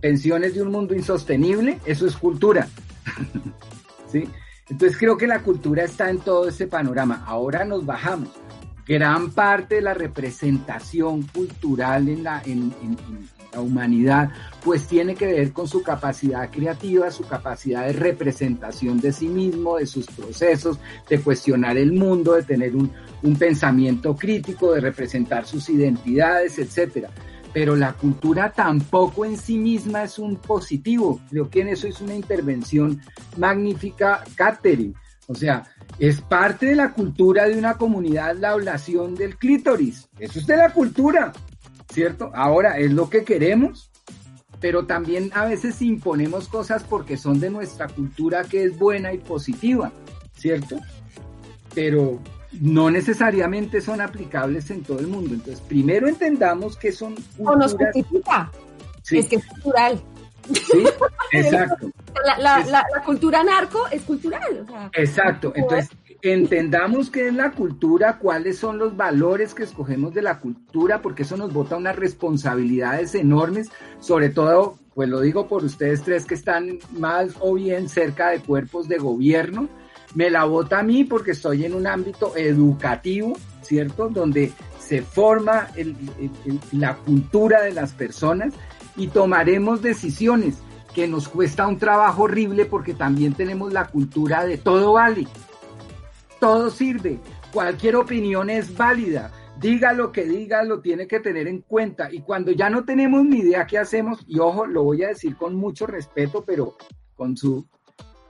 [0.00, 2.68] pensiones de un mundo insostenible, eso es cultura.
[4.10, 4.26] ¿Sí?
[4.68, 7.24] Entonces creo que la cultura está en todo ese panorama.
[7.26, 8.30] Ahora nos bajamos.
[8.86, 12.72] Gran parte de la representación cultural en la, en,
[13.52, 14.30] la humanidad
[14.64, 19.78] pues tiene que ver con su capacidad creativa, su capacidad de representación de sí mismo,
[19.78, 22.92] de sus procesos, de cuestionar el mundo, de tener un,
[23.22, 27.10] un pensamiento crítico, de representar sus identidades, etcétera
[27.56, 31.22] pero la cultura tampoco en sí misma es un positivo.
[31.30, 33.00] Creo que en eso es una intervención
[33.38, 34.92] magnífica, Catherine.
[35.26, 35.64] O sea,
[35.98, 40.06] es parte de la cultura de una comunidad la ablación del clítoris.
[40.18, 41.32] Eso es de la cultura,
[41.90, 42.30] ¿cierto?
[42.34, 43.90] Ahora, es lo que queremos,
[44.60, 49.18] pero también a veces imponemos cosas porque son de nuestra cultura que es buena y
[49.18, 49.92] positiva,
[50.34, 50.76] ¿cierto?
[51.74, 52.20] Pero
[52.60, 55.34] no necesariamente son aplicables en todo el mundo.
[55.34, 57.54] Entonces, primero entendamos que son culturas...
[57.54, 58.50] O nos justifica.
[59.10, 60.00] Es que es cultural.
[60.52, 60.84] Sí,
[61.32, 61.90] exacto.
[62.38, 64.66] La, cultura narco es cultural.
[64.94, 65.52] exacto.
[65.54, 65.90] Entonces,
[66.22, 71.22] entendamos qué es la cultura, cuáles son los valores que escogemos de la cultura, porque
[71.22, 76.34] eso nos bota unas responsabilidades enormes, sobre todo, pues lo digo por ustedes tres que
[76.34, 79.68] están más o bien cerca de cuerpos de gobierno,
[80.16, 84.08] me la vota a mí porque estoy en un ámbito educativo, ¿cierto?
[84.08, 84.50] Donde
[84.80, 85.68] se forma
[86.72, 88.54] la cultura de las personas
[88.96, 90.56] y tomaremos decisiones
[90.94, 95.26] que nos cuesta un trabajo horrible porque también tenemos la cultura de todo vale,
[96.40, 97.20] todo sirve,
[97.52, 102.10] cualquier opinión es válida, diga lo que diga, lo tiene que tener en cuenta.
[102.10, 105.36] Y cuando ya no tenemos ni idea qué hacemos, y ojo, lo voy a decir
[105.36, 106.74] con mucho respeto, pero
[107.14, 107.66] con su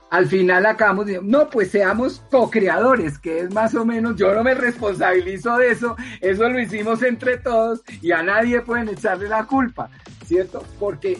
[0.09, 4.43] al final acabamos diciendo, no, pues seamos co-creadores, que es más o menos, yo no
[4.43, 9.45] me responsabilizo de eso, eso lo hicimos entre todos y a nadie pueden echarle la
[9.45, 9.89] culpa,
[10.25, 10.63] ¿cierto?
[10.79, 11.17] Porque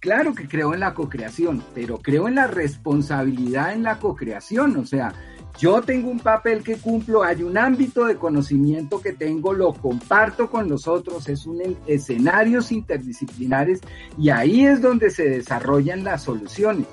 [0.00, 4.84] claro que creo en la co-creación, pero creo en la responsabilidad en la co-creación, o
[4.84, 5.12] sea,
[5.58, 10.50] yo tengo un papel que cumplo, hay un ámbito de conocimiento que tengo, lo comparto
[10.50, 13.80] con los otros, es un escenarios interdisciplinares
[14.18, 16.86] y ahí es donde se desarrollan las soluciones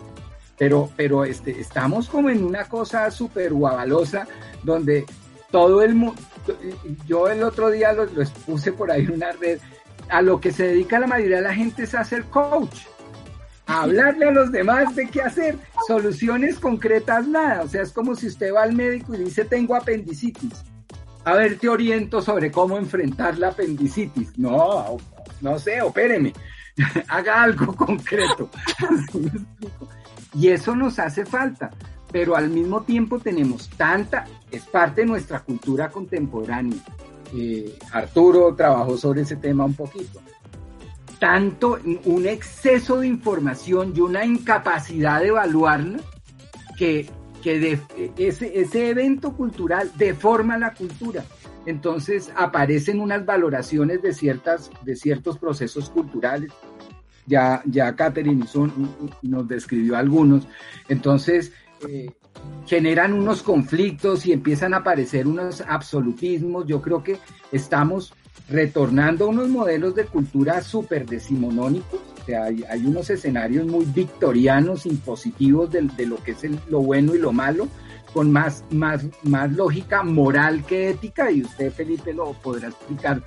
[0.60, 4.28] pero, pero este, estamos como en una cosa súper guabalosa
[4.62, 5.05] donde
[5.49, 6.22] todo el mundo,
[7.07, 9.60] yo el otro día lo, lo puse por ahí en una red,
[10.10, 12.76] a lo que se dedica la mayoría de la gente es a ser coach,
[13.68, 15.57] a hablarle a los demás de qué hacer,
[15.88, 19.76] soluciones concretas nada, o sea, es como si usted va al médico y dice tengo
[19.76, 20.66] apendicitis,
[21.24, 24.97] a ver, te oriento sobre cómo enfrentar la apendicitis, no,
[25.39, 26.34] no sé, opéreme,
[27.07, 28.49] haga algo concreto.
[30.34, 31.72] Y eso nos hace falta,
[32.12, 36.78] pero al mismo tiempo tenemos tanta, es parte de nuestra cultura contemporánea.
[37.36, 40.20] Eh, Arturo trabajó sobre ese tema un poquito.
[41.20, 46.00] Tanto un exceso de información y una incapacidad de evaluarla
[46.78, 47.10] que,
[47.44, 47.78] que
[48.18, 51.26] ese, ese evento cultural deforma la cultura
[51.66, 56.52] entonces aparecen unas valoraciones de, ciertas, de ciertos procesos culturales
[57.30, 58.44] ya, ya Catherine
[59.22, 60.48] nos describió algunos.
[60.90, 61.54] Entonces,
[61.88, 62.10] eh,
[62.66, 66.66] generan unos conflictos y empiezan a aparecer unos absolutismos.
[66.66, 67.18] Yo creo que
[67.52, 68.14] estamos
[68.50, 72.00] retornando a unos modelos de cultura súper decimonónicos.
[72.22, 77.16] O sea, hay, unos escenarios muy victorianos, impositivos de, de lo que es lo bueno
[77.16, 77.68] y lo malo,
[78.14, 83.22] con más, más, más lógica moral que ética, y usted, Felipe, lo podrá explicar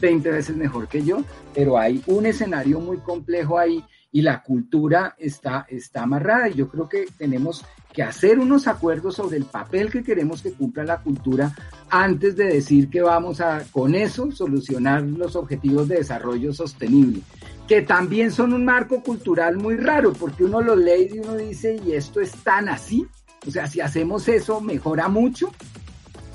[0.00, 1.22] 20 veces mejor que yo,
[1.54, 6.68] pero hay un escenario muy complejo ahí y la cultura está, está amarrada y yo
[6.68, 10.98] creo que tenemos que hacer unos acuerdos sobre el papel que queremos que cumpla la
[11.02, 11.54] cultura
[11.90, 17.20] antes de decir que vamos a con eso solucionar los objetivos de desarrollo sostenible,
[17.66, 21.78] que también son un marco cultural muy raro porque uno lo lee y uno dice,
[21.84, 23.06] ¿y esto es tan así?
[23.46, 25.52] O sea, si hacemos eso, mejora mucho,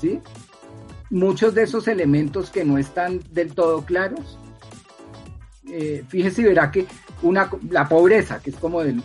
[0.00, 0.20] ¿sí?
[1.14, 4.36] Muchos de esos elementos que no están del todo claros.
[5.70, 6.88] Eh, fíjese verá que
[7.22, 9.00] una, la pobreza, que es como de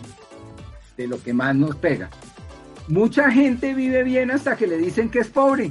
[1.06, 2.10] lo que más nos pega.
[2.88, 5.70] Mucha gente vive bien hasta que le dicen que es pobre.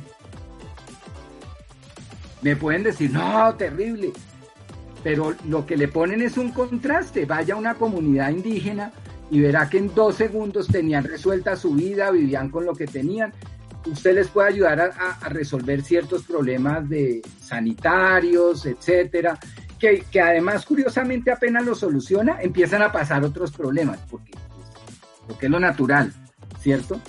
[2.42, 4.14] Me pueden decir, no, terrible.
[5.04, 7.26] Pero lo que le ponen es un contraste.
[7.26, 8.94] Vaya a una comunidad indígena
[9.30, 13.34] y verá que en dos segundos tenían resuelta su vida, vivían con lo que tenían.
[13.86, 19.40] Usted les puede ayudar a, a resolver ciertos problemas de sanitarios, etcétera
[19.80, 24.34] que, además curiosamente apenas lo soluciona, empiezan a pasar otros problemas, porque,
[25.26, 26.14] porque es lo natural,
[26.60, 27.00] ¿cierto?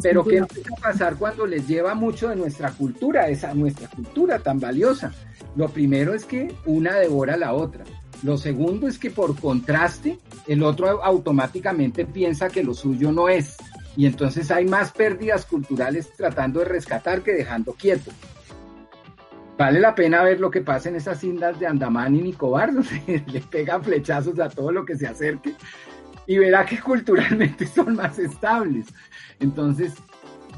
[0.00, 4.38] Pero ¿qué empieza a pasar cuando les lleva mucho de nuestra cultura, esa nuestra cultura
[4.38, 5.12] tan valiosa?
[5.56, 7.84] Lo primero es que una devora a la otra.
[8.22, 13.56] Lo segundo es que por contraste, el otro automáticamente piensa que lo suyo no es.
[13.96, 18.10] Y entonces hay más pérdidas culturales tratando de rescatar que dejando quieto.
[19.56, 23.22] Vale la pena ver lo que pasa en esas islas de Andamán y Nicobar, donde
[23.26, 25.54] le pegan flechazos a todo lo que se acerque
[26.26, 28.86] y verá que culturalmente son más estables.
[29.40, 29.92] Entonces,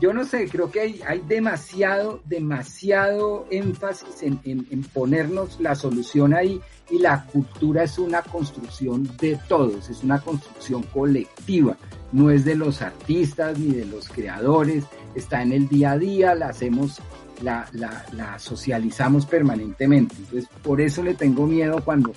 [0.01, 6.61] yo no sé, creo que hay, demasiado, demasiado énfasis en, en, ponernos la solución ahí
[6.91, 11.79] y la cultura es una construcción de todos, es una construcción colectiva,
[12.13, 14.85] no es de los artistas ni de los creadores,
[15.15, 17.01] está en el día a día, la hacemos
[17.43, 20.15] la, socializamos permanentemente.
[20.17, 22.13] Entonces, por eso le tengo miedo cuando,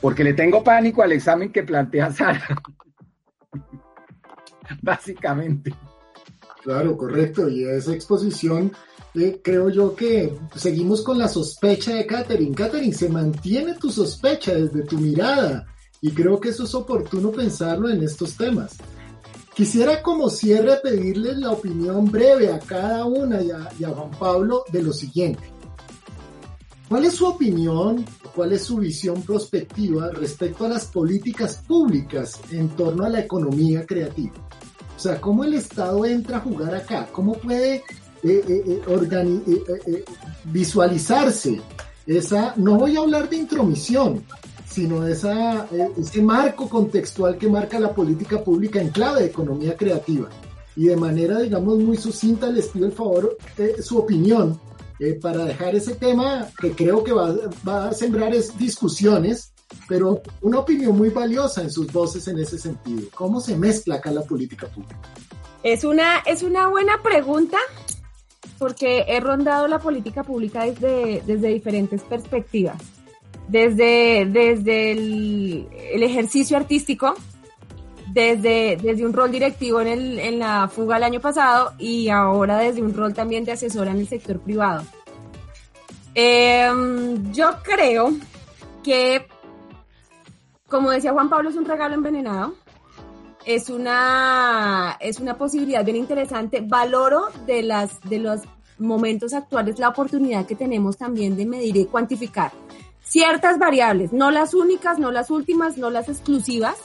[0.00, 2.62] porque le tengo pánico al examen que plantea Sara.
[4.82, 5.74] Básicamente.
[6.62, 7.48] Claro, correcto.
[7.48, 8.72] Y esa exposición,
[9.14, 12.54] eh, creo yo que seguimos con la sospecha de Catherine.
[12.54, 15.66] Catherine, se mantiene tu sospecha desde tu mirada.
[16.00, 18.76] Y creo que eso es oportuno pensarlo en estos temas.
[19.54, 24.82] Quisiera como cierre pedirles la opinión breve a cada una y a, Juan Pablo de
[24.82, 25.42] lo siguiente.
[26.88, 32.70] ¿Cuál es su opinión, cuál es su visión prospectiva respecto a las políticas públicas en
[32.70, 34.34] torno a la economía creativa?
[34.96, 37.08] O sea, ¿cómo el Estado entra a jugar acá?
[37.12, 37.82] ¿Cómo puede
[38.22, 40.04] eh, eh, eh,
[40.44, 41.60] visualizarse
[42.06, 44.24] esa, no voy a hablar de intromisión,
[44.72, 45.14] sino eh,
[45.98, 50.28] ese marco contextual que marca la política pública en clave de economía creativa.
[50.74, 54.58] Y de manera, digamos, muy sucinta les pido el favor de su opinión
[54.98, 57.34] eh, para dejar ese tema que creo que va,
[57.68, 59.52] va, a sembrar es discusiones,
[59.86, 63.08] pero una opinión muy valiosa en sus voces en ese sentido.
[63.14, 64.96] ¿Cómo se mezcla acá la política pública?
[65.62, 67.58] Es una, es una buena pregunta
[68.58, 72.91] porque he rondado la política pública desde, desde diferentes perspectivas
[73.52, 77.14] desde, desde el, ejercicio artístico,
[78.08, 82.56] desde, desde un rol directivo en, el, en la fuga el año pasado y ahora
[82.56, 84.84] desde un rol también de asesora en el sector privado.
[86.14, 88.12] Em, yo creo
[88.82, 89.26] que,
[90.66, 92.54] como decía Juan Pablo, es un regalo envenenado.
[93.44, 96.62] Es una, es una posibilidad bien interesante.
[96.66, 98.40] Valoro de, las, de los
[98.78, 102.52] momentos actuales la oportunidad que tenemos también de medir y cuantificar
[103.12, 106.76] ciertas variables, no las únicas, no las últimas, no las exclusivas,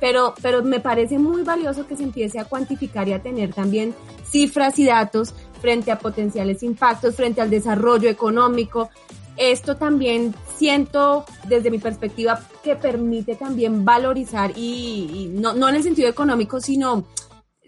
[0.00, 3.94] pero, pero me parece muy valioso que se empiece a cuantificar y a tener también
[4.28, 8.90] cifras y datos frente a potenciales impactos, frente al desarrollo económico.
[9.36, 15.84] Esto también siento desde mi perspectiva que permite también valorizar y, no, no en el
[15.84, 17.04] sentido económico, sino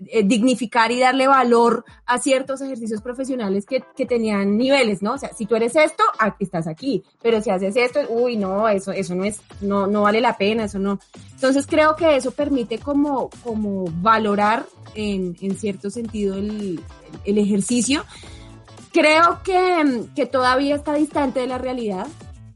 [0.07, 5.13] eh, dignificar y darle valor a ciertos ejercicios profesionales que, que, tenían niveles, ¿no?
[5.13, 6.03] O sea, si tú eres esto,
[6.39, 10.23] estás aquí, pero si haces esto, uy, no, eso, eso no es, no, no vale
[10.23, 10.99] la pena, eso no.
[11.35, 16.81] Entonces creo que eso permite como, como valorar en, en cierto sentido el,
[17.27, 18.05] el ejercicio.
[18.93, 22.07] Creo que, que todavía está distante de la realidad,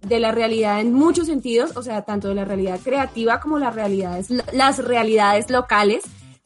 [0.00, 3.74] de la realidad en muchos sentidos, o sea, tanto de la realidad creativa como las
[3.74, 6.04] realidades, las realidades locales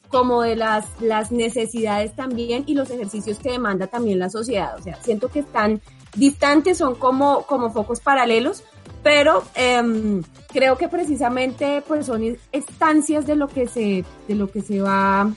[0.09, 4.75] como de las, las necesidades también y los ejercicios que demanda también la sociedad.
[4.77, 5.81] O sea, siento que están
[6.15, 8.63] distantes, son como, como focos paralelos,
[9.03, 14.61] pero em, creo que precisamente pues son estancias de lo que se, de lo que
[14.61, 15.31] se va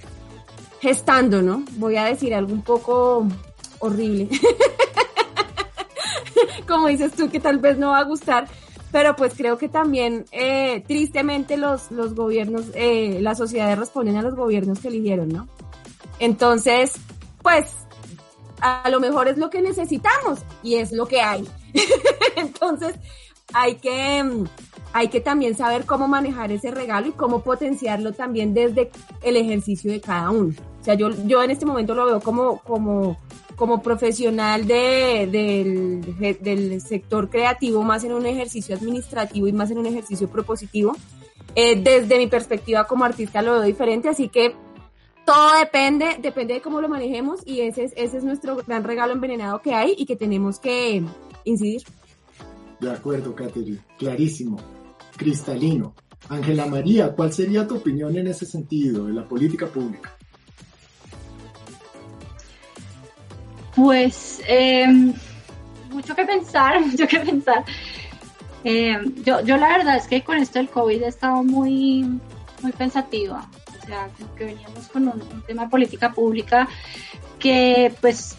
[0.80, 1.64] gestando, ¿no?
[1.72, 3.26] Voy a decir algo un poco
[3.78, 4.28] horrible.
[6.66, 8.48] Como dices tú, que tal vez no va a gustar,
[8.92, 14.22] pero pues creo que también eh, tristemente los, los gobiernos, eh, las sociedades responden a
[14.22, 15.48] los gobiernos que eligieron, ¿no?
[16.18, 16.92] Entonces,
[17.42, 17.74] pues
[18.60, 21.48] a lo mejor es lo que necesitamos y es lo que hay.
[22.36, 22.94] Entonces,
[23.54, 24.44] hay que, mm,
[24.92, 28.90] hay que también saber cómo manejar ese regalo y cómo potenciarlo también desde
[29.22, 30.54] el ejercicio de cada uno.
[30.80, 33.18] O sea, yo, yo en este momento lo veo como, como,
[33.62, 39.78] como profesional de, del, del sector creativo, más en un ejercicio administrativo y más en
[39.78, 40.96] un ejercicio propositivo.
[41.54, 44.56] Eh, desde mi perspectiva como artista lo veo diferente, así que
[45.24, 49.12] todo depende, depende de cómo lo manejemos y ese es, ese es nuestro gran regalo
[49.12, 51.00] envenenado que hay y que tenemos que
[51.44, 51.82] incidir.
[52.80, 54.58] De acuerdo, Catherine, clarísimo,
[55.16, 55.94] cristalino.
[56.28, 60.18] Ángela María, ¿cuál sería tu opinión en ese sentido de la política pública?
[63.82, 64.86] Pues eh,
[65.90, 67.64] mucho que pensar, mucho que pensar.
[68.62, 72.04] Eh, yo, yo la verdad es que con esto del COVID he estado muy,
[72.62, 73.50] muy pensativa.
[73.66, 76.68] O sea, que veníamos con un, tema de política pública
[77.40, 78.36] que pues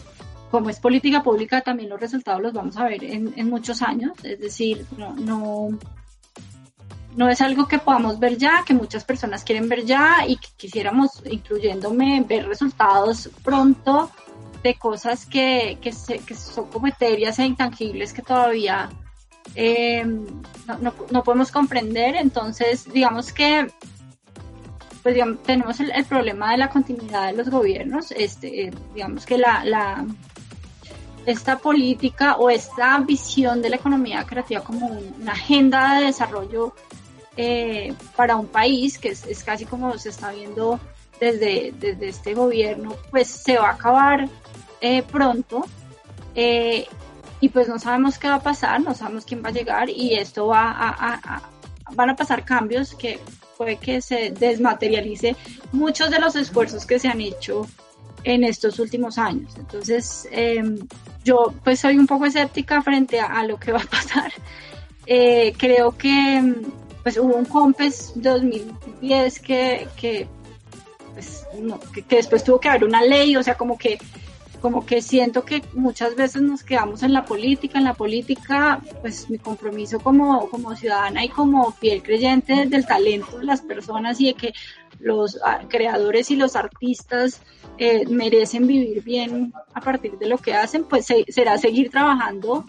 [0.50, 4.12] como es política pública también los resultados los vamos a ver en, en muchos años.
[4.22, 5.78] Es decir, no, no,
[7.16, 10.48] no es algo que podamos ver ya, que muchas personas quieren ver ya y que
[10.56, 14.10] quisiéramos, incluyéndome, ver resultados pronto
[14.64, 15.92] de cosas que, que,
[16.26, 18.88] que son como etéreas e intangibles que todavía
[19.54, 20.04] eh,
[20.80, 22.16] no, no, podemos comprender.
[22.16, 23.68] Entonces, digamos que
[25.02, 30.06] pues tenemos el, problema de la continuidad de los gobiernos, este, digamos que la, la,
[31.26, 36.74] esta política o esta visión de la economía creativa como una agenda de desarrollo
[37.36, 40.80] eh, para un país, que es, es, casi como se está viendo
[41.20, 44.26] desde, desde este gobierno, pues se va a acabar
[44.84, 45.64] eh, pronto.
[46.34, 46.86] Eh,
[47.40, 50.14] y pues no sabemos qué va a pasar, no sabemos quién va a llegar y
[50.14, 51.42] esto va a,
[51.92, 53.18] van a pasar cambios que
[53.56, 55.36] puede que se desmaterialice
[55.72, 57.66] muchos de los esfuerzos que se han hecho
[58.24, 59.54] en estos últimos años.
[59.56, 60.78] Entonces, em,
[61.24, 64.32] yo pues soy un poco escéptica frente a, lo que va a pasar.
[65.06, 66.54] Eh, creo que
[67.02, 70.26] pues hubo un COMPES 2010 que, que,
[71.12, 73.98] pues, no, que después tuvo que haber una ley, o sea, como que
[74.64, 79.28] como que siento que muchas veces nos quedamos en la política, en la política, pues
[79.28, 84.28] mi compromiso como, como ciudadana y como fiel creyente del talento de las personas y
[84.28, 84.54] de que
[85.00, 87.42] los ah, creadores y los artistas
[87.76, 92.64] eh, merecen vivir bien a partir de lo que hacen, pues será seguir trabajando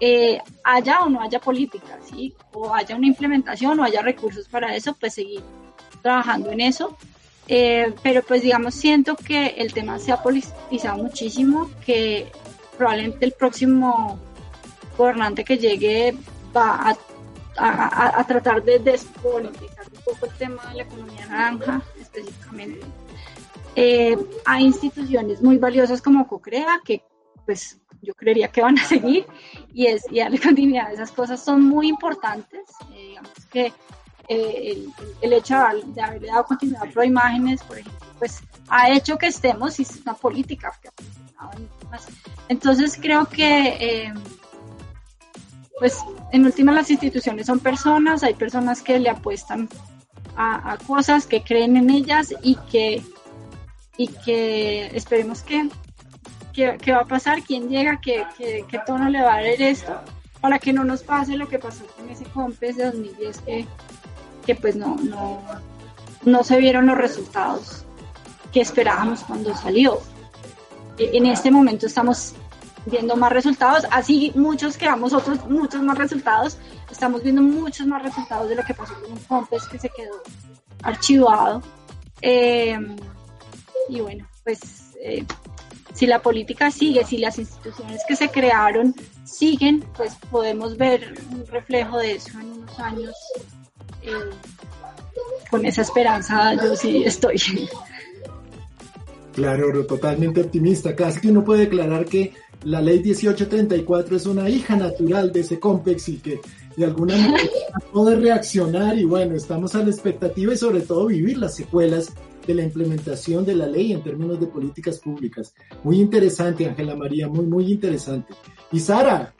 [0.00, 2.34] eh, haya o no haya política, ¿sí?
[2.54, 5.42] O haya una implementación o haya recursos para eso, pues seguir
[6.02, 6.96] trabajando en eso
[7.48, 12.30] eh, pero pues digamos, siento que el tema se ha politizado muchísimo, que
[12.76, 14.18] probablemente el próximo
[14.96, 16.16] gobernante que llegue
[16.56, 16.96] va a,
[17.56, 22.86] a, a tratar de despolitizar un poco el tema de la economía naranja específicamente.
[23.74, 24.16] Eh,
[24.46, 27.02] hay instituciones muy valiosas como COCREA que
[27.44, 29.26] pues yo creería que van a seguir
[29.72, 30.92] y, es, y darle continuidad.
[30.92, 32.62] Esas cosas son muy importantes.
[32.92, 33.72] Eh, digamos que
[34.28, 35.56] el, hecho
[35.86, 40.00] de haberle dado continuidad a Proimágenes, por ejemplo, pues ha hecho que estemos y es
[40.02, 41.50] una política funcionado
[42.48, 44.14] Entonces creo que, eh,
[45.78, 45.98] pues
[46.32, 49.68] en últimas las instituciones son personas, hay personas que le apuestan
[50.36, 53.02] a, cosas, que creen en ellas y que,
[53.96, 55.68] y que esperemos que,
[56.52, 60.00] que, va a pasar, quién llega, qué que, tono le va a dar esto,
[60.40, 63.66] para que no nos pase lo que pasó con ese COMPES de 2010 que
[64.46, 65.42] que pues no, no,
[66.24, 67.84] no se vieron los resultados
[68.52, 70.00] que esperábamos cuando salió.
[70.96, 72.34] E, en este momento estamos
[72.86, 76.56] viendo más resultados, así muchos quedamos otros muchos más resultados,
[76.88, 80.22] estamos viendo muchos más resultados de lo que pasó con un Compass que se quedó
[80.82, 81.60] archivado.
[82.20, 82.96] Em,
[83.88, 84.60] y bueno, pues
[85.02, 85.24] eh,
[85.92, 88.94] si la política sigue, si las instituciones que se crearon
[89.24, 93.14] siguen, pues podemos ver un reflejo de eso en unos años
[95.50, 97.36] con esa esperanza yo sí estoy.
[99.34, 100.96] Claro, totalmente optimista.
[100.96, 102.32] Casi que uno puede declarar que
[102.64, 106.40] la ley 1834 es una hija natural de ese complex y que
[106.76, 107.50] de alguna manera
[107.92, 112.12] puede reaccionar y bueno, estamos a la expectativa y sobre todo vivir las secuelas
[112.46, 115.54] de la implementación de la ley en términos de políticas públicas.
[115.82, 118.34] Muy interesante, Ángela María, muy, muy interesante.
[118.72, 119.34] Y Sara,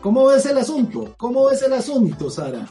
[0.00, 1.14] ¿cómo ves el asunto?
[1.16, 2.66] ¿Cómo ves el asunto, Sara?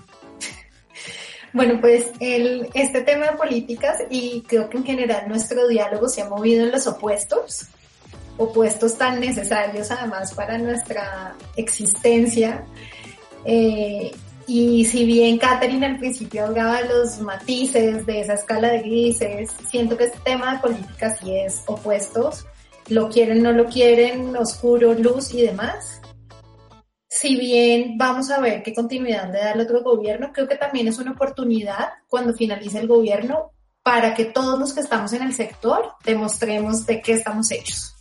[1.54, 6.22] Bueno, pues el, este tema de políticas y creo que en general nuestro diálogo se
[6.22, 7.68] ha movido en los opuestos,
[8.38, 12.64] opuestos tan necesarios además para nuestra existencia.
[13.44, 14.12] Eh,
[14.48, 19.52] y si bien Catherine al principio hablaba de los matices de esa escala de grises,
[19.70, 22.46] siento que este tema de política sí es opuestos,
[22.88, 26.01] lo quieren, no lo quieren, oscuro, luz y demás.
[27.22, 30.88] Si bien vamos a ver qué continuidad le da el otro gobierno, creo que también
[30.88, 33.52] es una oportunidad cuando finalice el gobierno
[33.84, 37.94] para que todos los que estamos en el sector demostremos de qué estamos hechos.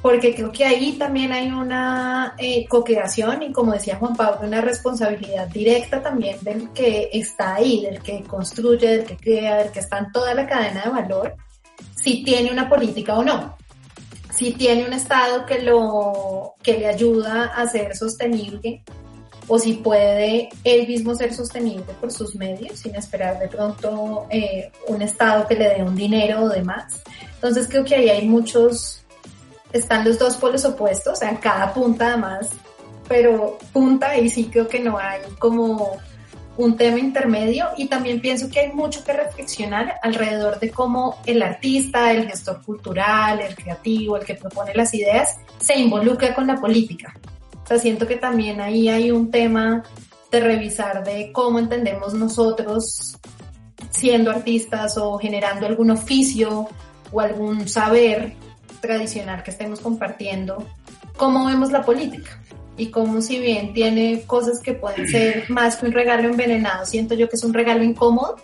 [0.00, 4.62] Porque creo que ahí también hay una eh, co-creación y como decía Juan Pablo, una
[4.62, 9.80] responsabilidad directa también del que está ahí, del que construye, del que crea, del que
[9.80, 11.36] está en toda la cadena de valor,
[12.02, 13.58] si tiene una política o no,
[14.38, 18.82] si tiene un Estado que, lo, que le ayuda a ser sostenible
[19.48, 24.70] o si puede él mismo ser sostenible por sus medios sin esperar de pronto eh,
[24.86, 27.00] un Estado que le dé un dinero o demás.
[27.34, 29.02] Entonces creo que ahí hay muchos
[29.72, 32.48] están los dos polos opuestos, o sea, cada punta además,
[33.08, 35.98] pero punta y sí creo que no hay como
[36.58, 41.40] un tema intermedio y también pienso que hay mucho que reflexionar alrededor de cómo el
[41.40, 46.56] artista, el gestor cultural, el creativo, el que propone las ideas, se involucra con la
[46.56, 47.14] política.
[47.62, 49.84] O sea, siento que también ahí hay un tema
[50.32, 53.16] de revisar de cómo entendemos nosotros
[53.90, 56.68] siendo artistas o generando algún oficio
[57.12, 58.34] o algún saber
[58.80, 60.66] tradicional que estemos compartiendo,
[61.16, 62.40] cómo vemos la política
[62.78, 67.14] y cómo si bien tiene cosas que pueden ser más que un regalo envenenado, siento
[67.14, 68.36] yo que es un regalo incómodo,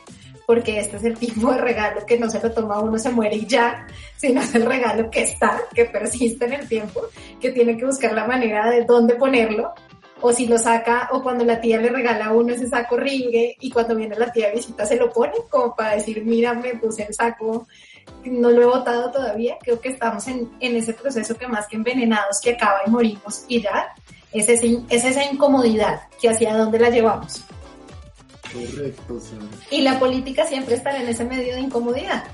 [0.46, 3.36] porque este es el tipo de regalo que no se lo toma uno, se muere
[3.36, 7.02] y ya, sino es el regalo que está, que persiste en el tiempo,
[7.40, 9.72] que tiene que buscar la manera de dónde ponerlo,
[10.20, 13.56] o si lo saca, o cuando la tía le regala a uno ese saco ringue
[13.60, 16.74] y cuando viene la tía de visita se lo pone, como para decir, mira, me
[16.74, 17.66] puse el saco
[18.24, 22.40] no lo he votado todavía, creo que estamos en, ese proceso que más que envenenados,
[22.40, 23.94] que acaba y morimos y ya,
[24.34, 27.44] es, es esa incomodidad que hacia dónde la llevamos.
[28.52, 29.20] Correcto,
[29.70, 32.24] Y la política siempre está en ese medio de incomodidad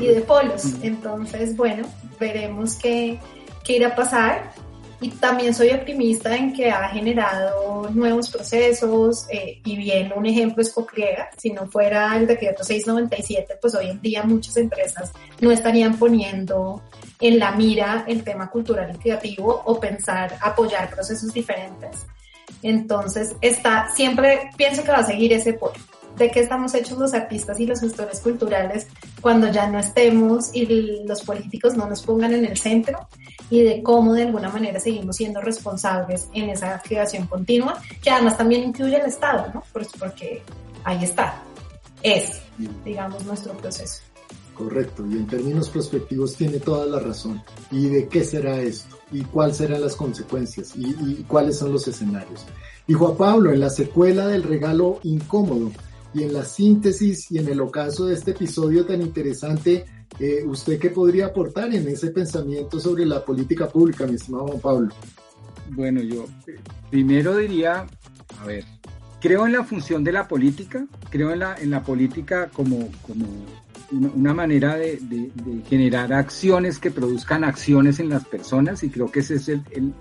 [0.00, 0.64] y de polos.
[0.82, 1.86] Entonces, bueno,
[2.18, 3.18] veremos qué,
[3.64, 4.52] qué irá a pasar.
[5.02, 10.62] Y también soy optimista en que ha generado nuevos procesos eh, y bien un ejemplo
[10.62, 15.10] es Cocriega, si no fuera el decreto 697 pues hoy en día muchas empresas
[15.40, 16.82] no estarían poniendo
[17.20, 22.06] en la mira el tema cultural y creativo o pensar apoyar procesos diferentes.
[22.62, 25.74] Entonces está, siempre pienso que va a seguir ese polo
[26.16, 28.86] de qué estamos hechos los artistas y los gestores culturales
[29.20, 33.08] cuando ya no estemos y los políticos no nos pongan en el centro
[33.48, 38.36] y de cómo de alguna manera seguimos siendo responsables en esa creación continua, que además
[38.36, 39.64] también incluye el Estado, ¿no?
[39.72, 40.42] Porque
[40.84, 41.42] ahí está,
[42.02, 42.40] es,
[42.84, 44.02] digamos, nuestro proceso.
[44.60, 47.42] Correcto, y en términos prospectivos tiene toda la razón.
[47.70, 48.98] ¿Y de qué será esto?
[49.10, 50.74] ¿Y cuáles serán las consecuencias?
[50.76, 52.44] ¿Y, cuáles son los escenarios?
[52.86, 55.72] Y Juan Pablo, en la secuela del regalo incómodo,
[56.12, 59.86] y en la síntesis y en el ocaso de este episodio tan interesante,
[60.18, 64.60] eh, ¿usted qué podría aportar en ese pensamiento sobre la política pública, mi estimado Juan
[64.60, 64.94] Pablo?
[65.70, 66.26] Bueno, yo
[66.90, 67.86] primero diría,
[68.38, 68.66] a ver,
[69.22, 73.24] creo en la función de la política, creo en la, en la política como, como
[73.90, 75.00] una, manera de,
[75.68, 79.92] generar acciones que produzcan acciones en las personas y creo que ese es el, el,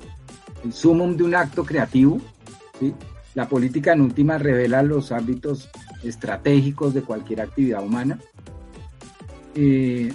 [0.64, 2.20] el sumum de un acto creativo.
[2.80, 2.94] ¿sí?
[3.36, 5.70] La política en última revela los ámbitos
[6.04, 8.20] estratégicos de cualquier actividad humana.
[9.56, 10.12] Eh,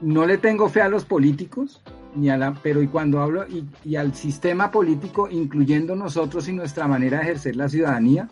[0.00, 1.82] no le tengo fe a los políticos,
[2.14, 3.44] ni a la, pero y cuando hablo
[3.84, 8.28] y, al sistema político, incluyendo nosotros y nuestra manera de ejercer la ciudadanía,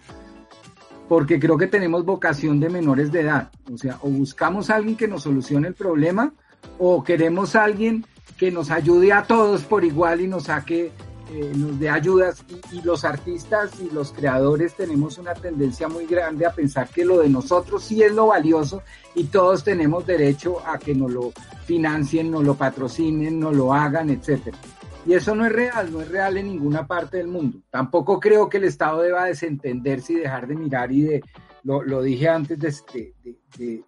[1.10, 3.50] porque creo que tenemos vocación de menores de edad.
[3.68, 6.32] O sea, o buscamos a alguien que nos solucione el problema,
[6.78, 8.06] o queremos a alguien
[8.38, 10.92] que nos ayude a todos por igual y nos saque
[11.32, 16.46] eh, nos dé ayudas y, los artistas y los creadores tenemos una tendencia muy grande
[16.46, 18.82] a pensar que lo de nosotros sí es lo valioso
[19.16, 21.32] y todos tenemos derecho a que nos lo
[21.64, 24.58] financien, nos lo patrocinen, nos lo hagan, etcétera.
[25.06, 27.58] Y eso no es real, no es real en ninguna parte del mundo.
[27.70, 31.22] Tampoco creo que el Estado deba desentenderse y dejar de mirar y de,
[31.64, 33.14] lo, lo dije antes, de,
[33.56, 33.84] de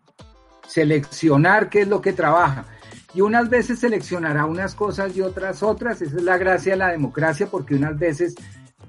[0.67, 2.67] seleccionar qué es lo que trabaja
[3.15, 6.01] y unas veces seleccionará unas cosas y otras otras.
[6.01, 8.35] Esa es la gracia de la democracia porque unas veces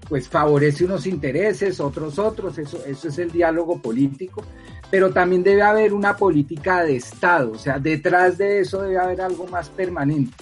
[0.07, 4.43] pues favorece unos intereses, otros otros, eso, eso es el diálogo político,
[4.91, 9.21] pero también debe haber una política de Estado, o sea, detrás de eso debe haber
[9.21, 10.33] algo más permanente.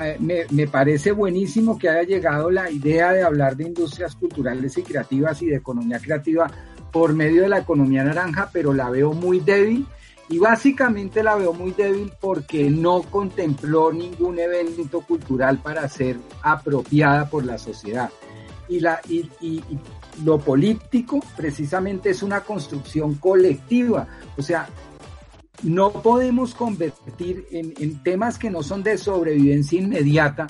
[0.00, 4.76] Eh, me, me, parece buenísimo que haya llegado la idea de hablar de industrias culturales
[4.76, 6.50] y creativas y de economía creativa
[6.90, 9.86] por medio de la economía naranja, pero la veo muy débil
[10.28, 17.28] y básicamente la veo muy débil porque no contempló ningún evento cultural para ser apropiada
[17.28, 18.10] por la sociedad.
[18.68, 19.28] Y, la, y,
[20.24, 24.68] lo político precisamente es una construcción colectiva, o sea,
[25.64, 30.46] no podemos convertir en, temas que no son de sobrevivencia inmediata,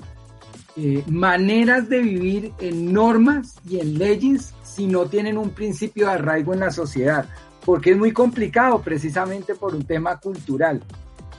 [0.76, 6.12] eh, maneras de vivir en normas y en leyes si no tienen un principio de
[6.12, 7.26] arraigo en la sociedad
[7.64, 10.82] porque es muy complicado precisamente por un tema cultural.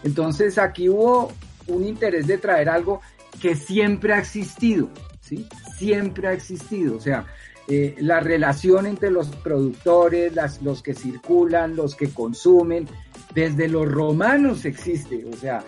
[0.03, 1.32] Entonces aquí hubo
[1.67, 3.01] un interés de traer algo
[3.41, 4.89] que siempre ha existido,
[5.21, 5.47] ¿sí?
[5.78, 7.26] Siempre ha existido, o sea,
[7.67, 12.88] eh, la relación entre los productores, las, los que circulan, los que consumen,
[13.36, 15.63] desde los romanos existe, o sea,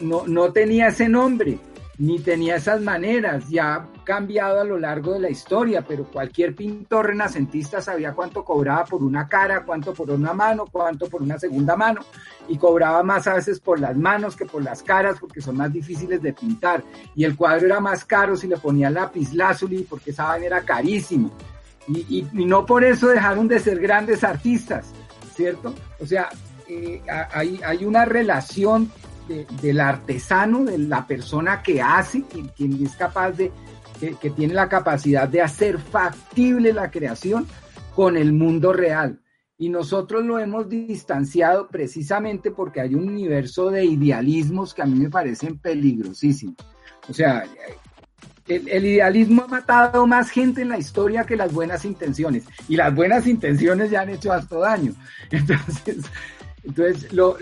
[0.00, 1.58] no, no tenía ese nombre,
[1.98, 6.54] ni tenía esas maneras, ya ha cambiado a lo largo de la historia, pero cualquier
[6.54, 11.38] pintor renacentista sabía cuánto cobraba por una cara, cuánto por una mano, cuánto por una
[11.38, 12.02] segunda mano,
[12.48, 15.72] y cobraba más a veces por las manos que por las caras, porque son más
[15.72, 16.84] difíciles de pintar,
[17.14, 20.62] y el cuadro era más caro si le ponía lápiz lazuli, porque esa vaina era
[20.62, 21.30] carísimo,
[21.88, 24.92] y, no por eso dejaron de ser grandes artistas,
[25.34, 25.72] ¿cierto?
[26.00, 26.28] O sea,
[26.68, 28.90] eh, hay, una relación
[29.60, 33.52] del artesano, de la persona que hace, quien, es capaz de,
[34.20, 37.46] que, tiene la capacidad de hacer factible la creación
[37.94, 39.20] con el mundo real.
[39.58, 44.98] Y nosotros lo hemos distanciado precisamente porque hay un universo de idealismos que a mí
[44.98, 46.56] me parecen peligrosísimos.
[47.08, 47.44] O sea,
[48.48, 52.44] el, el, idealismo ha matado más gente en la historia que las buenas intenciones.
[52.68, 54.92] Y las buenas intenciones ya han hecho hasta daño.
[55.30, 56.04] Entonces,
[56.66, 57.38] entonces, lo,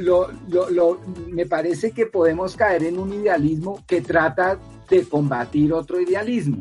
[1.31, 4.59] me parece que podemos caer en un idealismo que trata
[4.91, 6.59] de combatir otro idealismo.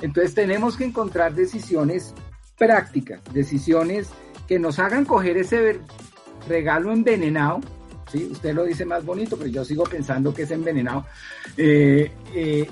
[0.00, 2.14] Entonces tenemos que encontrar decisiones
[2.56, 4.08] prácticas, decisiones
[4.48, 5.80] que nos hagan coger ese
[6.48, 7.60] regalo envenenado.
[8.14, 11.04] Usted lo dice más bonito, pero yo sigo pensando que es envenenado.
[11.58, 12.66] Eh, eh,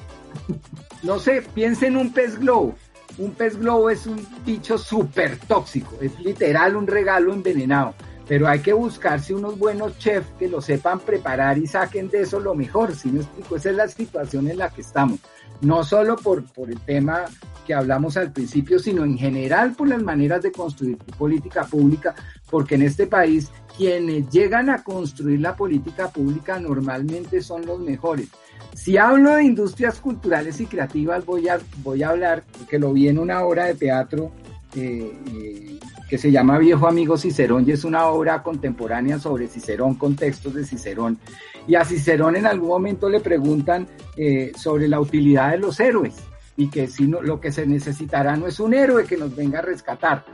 [1.02, 2.74] no sé, piense en un pez globo.
[3.18, 7.94] Un pez globo es un bicho súper tóxico, es literal un regalo envenenado
[8.30, 12.38] pero hay que buscarse unos buenos chefs que lo sepan preparar y saquen de eso
[12.38, 13.56] lo mejor, si me explico?
[13.56, 15.18] Esa es la situación en la que estamos,
[15.62, 17.24] no solo por, por el tema
[17.66, 22.14] que hablamos al principio, sino en general por las maneras de construir política pública,
[22.48, 28.28] porque en este país quienes llegan a construir la política pública normalmente son los mejores.
[28.74, 33.08] Si hablo de industrias culturales y creativas, voy a, voy a hablar, porque lo vi
[33.08, 34.30] en una obra de teatro
[34.76, 35.80] eh, eh,
[36.10, 40.52] que se llama Viejo Amigo Cicerón y es una obra contemporánea sobre Cicerón, con textos
[40.54, 41.20] de Cicerón.
[41.68, 43.86] Y a Cicerón en algún momento le preguntan
[44.16, 46.16] eh, sobre la utilidad de los héroes
[46.56, 49.60] y que si no, lo que se necesitará no es un héroe que nos venga
[49.60, 50.24] a rescatar.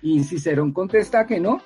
[0.00, 1.60] Y Cicerón contesta que no.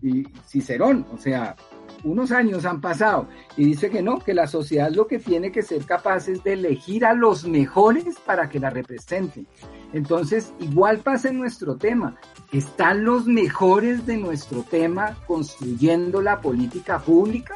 [0.00, 1.56] Y Cicerón, o sea,
[2.04, 5.62] unos años han pasado y dice que no, que la sociedad lo que tiene que
[5.62, 9.48] ser capaz es de elegir a los mejores para que la representen.
[9.92, 12.16] Entonces, igual pasa en nuestro tema.
[12.52, 17.54] ¿Están los mejores de nuestro tema construyendo la política pública?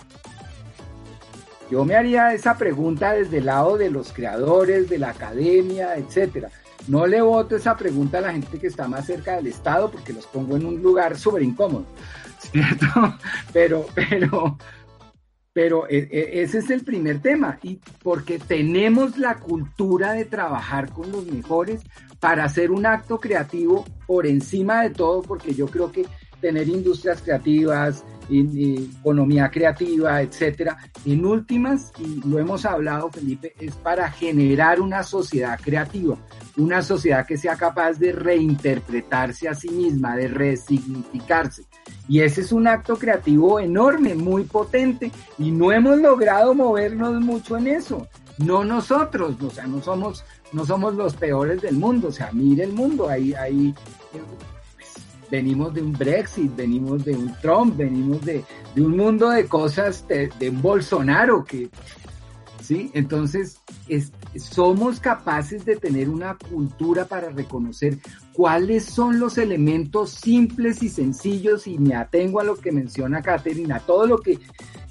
[1.71, 6.51] Yo me haría esa pregunta desde el lado de los creadores, de la academia, etcétera.
[6.89, 10.13] No le voto esa pregunta a la gente que está más cerca del Estado porque
[10.13, 11.87] los pongo en un lugar súper incómodo,
[12.39, 13.17] ¿cierto?
[13.51, 14.59] Pero, pero,
[15.53, 20.91] pero e, e, ese es el primer tema, y porque tenemos la cultura de trabajar
[20.91, 21.83] con los mejores
[22.21, 26.07] para hacer un acto creativo por encima de todo, porque yo creo que
[26.41, 30.77] tener industrias creativas, economía creativa, etcétera.
[31.05, 36.17] En últimas, y lo hemos hablado, Felipe, es para generar una sociedad creativa,
[36.57, 41.65] una sociedad que sea capaz de reinterpretarse a sí misma, de resignificarse.
[42.09, 47.57] Y ese es un acto creativo enorme, muy potente, y no hemos logrado movernos mucho
[47.57, 48.09] en eso.
[48.39, 52.65] No nosotros, o sea, no somos, no somos los peores del mundo, o sea, mire
[52.65, 53.75] el mundo, ahí, ahí
[55.33, 58.45] venimos de un Brexit, venimos de un Trump, venimos de,
[58.77, 61.71] un mundo de cosas, de, un Bolsonaro que,
[62.61, 62.91] ¿sí?
[62.93, 63.59] Entonces,
[64.41, 67.99] somos capaces de tener una cultura para reconocer
[68.33, 73.81] cuáles son los elementos simples y sencillos y me atengo a lo que menciona Caterina,
[73.81, 74.39] todo lo que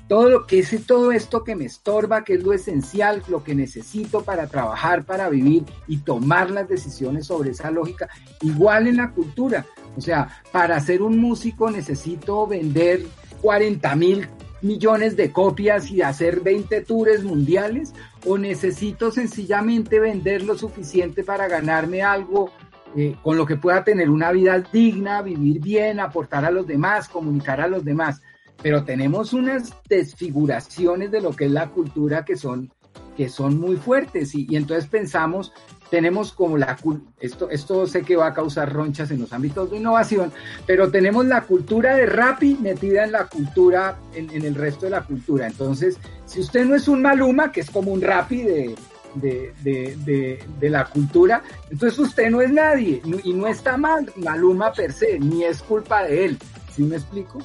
[0.08, 3.56] todo lo que es todo esto que me estorba, que es lo esencial, lo que
[3.56, 8.10] necesito para trabajar, para vivir y tomar las decisiones sobre esa lógica,
[8.42, 9.66] igual en la cultura.
[9.96, 13.06] O sea, para ser un músico necesito vender
[13.42, 14.28] 40 mil
[14.62, 17.94] millones de copias y hacer 20 tours mundiales
[18.26, 22.52] o necesito sencillamente vender lo suficiente para ganarme algo
[22.95, 27.07] eh, con lo que pueda tener una vida digna, vivir bien, aportar a los demás,
[27.07, 28.22] comunicar a los demás.
[28.61, 32.72] Pero tenemos unas desfiguraciones de lo que es la cultura que son,
[33.15, 35.53] que son muy fuertes y, y entonces pensamos
[35.92, 36.78] tenemos como la
[37.20, 40.32] esto esto sé que va a causar ronchas en los ámbitos de innovación,
[40.66, 45.04] pero tenemos la cultura de Rappi metida en la cultura en, el resto de la
[45.04, 45.48] cultura.
[45.48, 48.76] Entonces, si usted no es un Maluma, que es como un Rappi de,
[49.16, 54.72] de, de, de, la cultura, entonces usted no es nadie y no está mal Maluma
[54.72, 56.38] per se, ni es culpa de él.
[56.74, 57.40] ¿Sí me explico?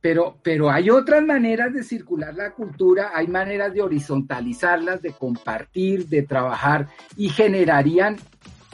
[0.00, 6.06] Pero, pero hay otras maneras de circular la cultura, hay maneras de horizontalizarlas, de compartir,
[6.06, 8.16] de trabajar y generarían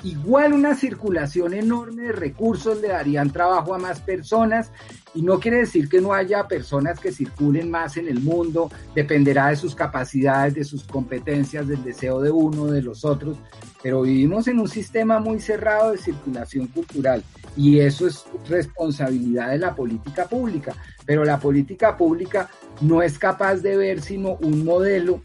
[0.05, 4.71] igual una circulación enorme de recursos, le darían trabajo a más personas
[5.15, 9.49] y no quiere decir que no haya personas que circulen más en el mundo, dependerá
[9.49, 13.39] de sus capacidades, de sus competencias, del deseo de uno, de los otros,
[13.83, 17.25] pero vivimos en un sistema muy cerrado de circulación cultural
[17.57, 20.75] y eso es responsabilidad de la política pública,
[21.05, 22.49] pero la política pública
[22.83, 25.23] no es capaz de ver sino un modelo,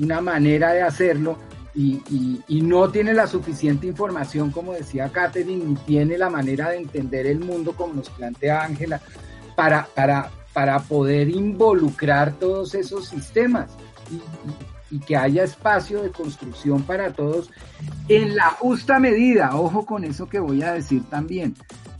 [0.00, 1.38] una manera de hacerlo
[1.74, 7.26] y, no tiene la suficiente información, como decía Catherine, ni tiene la manera de entender
[7.26, 9.00] el mundo como nos plantea Ángela,
[9.56, 13.70] para, para, para poder involucrar todos esos sistemas.
[14.10, 14.20] Y,
[14.92, 17.50] y, que haya espacio de construcción para todos
[18.08, 19.56] en la justa medida.
[19.56, 21.54] Ojo con eso que voy a decir también.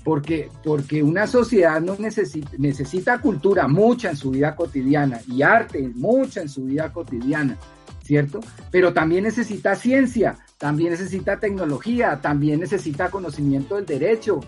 [0.04, 5.92] Porque, porque una sociedad no necesita, necesita cultura, mucha en su vida cotidiana, y arte,
[5.94, 7.56] mucha en su vida cotidiana
[8.02, 8.40] ¿cierto?
[8.70, 14.40] Pero también necesita ciencia, también necesita tecnología, también necesita conocimiento del derecho.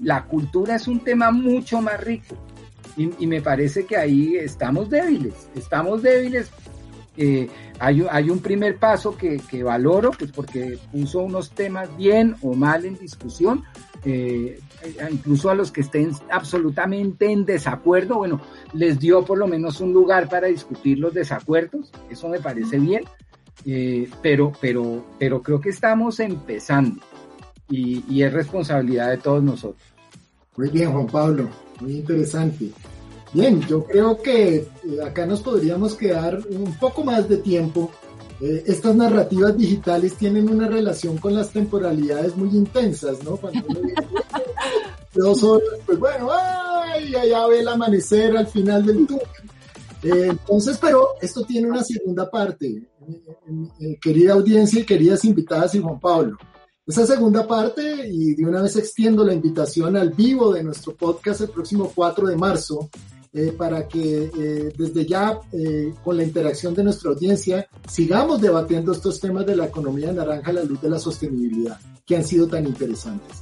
[0.00, 2.36] La cultura es un tema mucho más rico
[2.96, 6.50] y, me parece que ahí estamos débiles, estamos débiles.
[7.16, 7.48] Eh,
[7.78, 12.54] hay, hay, un primer paso que, que valoro, pues porque puso unos temas bien o
[12.54, 13.64] mal en discusión,
[14.04, 14.58] eh,
[15.10, 18.40] incluso a los que estén absolutamente en desacuerdo, bueno,
[18.72, 23.04] les dio por lo menos un lugar para discutir los desacuerdos, eso me parece bien,
[23.66, 27.02] eh, pero, pero, pero creo que estamos empezando
[27.68, 29.82] y, y es responsabilidad de todos nosotros.
[30.56, 31.48] Muy bien, Juan Pablo,
[31.80, 32.70] muy interesante.
[33.32, 34.68] Bien, yo creo que eh,
[35.04, 37.90] acá nos podríamos quedar un poco más de tiempo
[38.42, 43.36] eh, estas narrativas digitales tienen una relación con las temporalidades muy intensas, ¿no?
[43.36, 43.94] Cuando uno dice,
[45.14, 49.26] dos horas, pues bueno, ay, allá ve el amanecer al final del túnel.
[50.02, 52.66] Eh, entonces, pero esto tiene una segunda parte,
[53.78, 56.36] eh, querida audiencia y queridas invitadas y Juan Pablo.
[56.84, 61.42] Esa segunda parte, y de una vez extiendo la invitación al vivo de nuestro podcast
[61.42, 62.90] el próximo 4 de marzo,
[63.34, 68.92] eh, para que eh, desde ya, eh, con la interacción de nuestra audiencia, sigamos debatiendo
[68.92, 72.46] estos temas de la economía naranja a la luz de la sostenibilidad, que han sido
[72.46, 73.38] tan interesantes.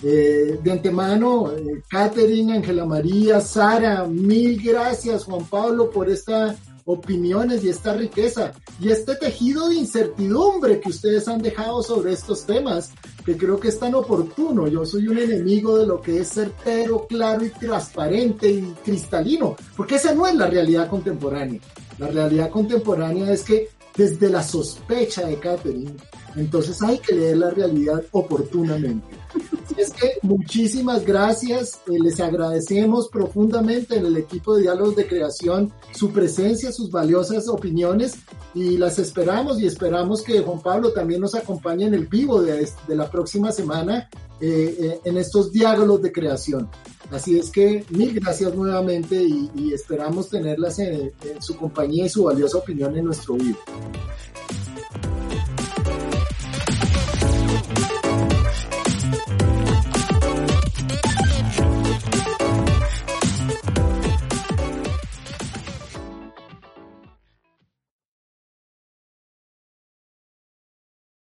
[0.00, 1.52] de antemano,
[1.88, 8.90] Catherine, Ángela María, Sara, mil gracias, Juan Pablo, por esta opiniones y esta riqueza y
[8.90, 12.90] este tejido de incertidumbre que ustedes han dejado sobre estos temas,
[13.24, 14.66] que creo que es tan oportuno.
[14.68, 19.96] Yo soy un enemigo de lo que es certero, claro y transparente y cristalino, porque
[19.96, 21.60] esa no es la realidad contemporánea.
[21.98, 25.94] La realidad contemporánea es que desde la sospecha de Catherine,
[26.36, 29.06] entonces hay que leer la realidad oportunamente.
[29.76, 35.72] es que muchísimas gracias, eh, les agradecemos profundamente en el equipo de Diálogos de Creación
[35.92, 38.14] su presencia, sus valiosas opiniones
[38.54, 42.68] y las esperamos y esperamos que Juan Pablo también nos acompañe en el vivo de,
[42.88, 44.08] la próxima semana
[44.40, 46.68] eh, eh, en estos diálogos de creación.
[47.10, 52.24] Así es que mil gracias nuevamente y, esperamos tenerlas en, en, su compañía y su
[52.24, 53.58] valiosa opinión en nuestro vivo.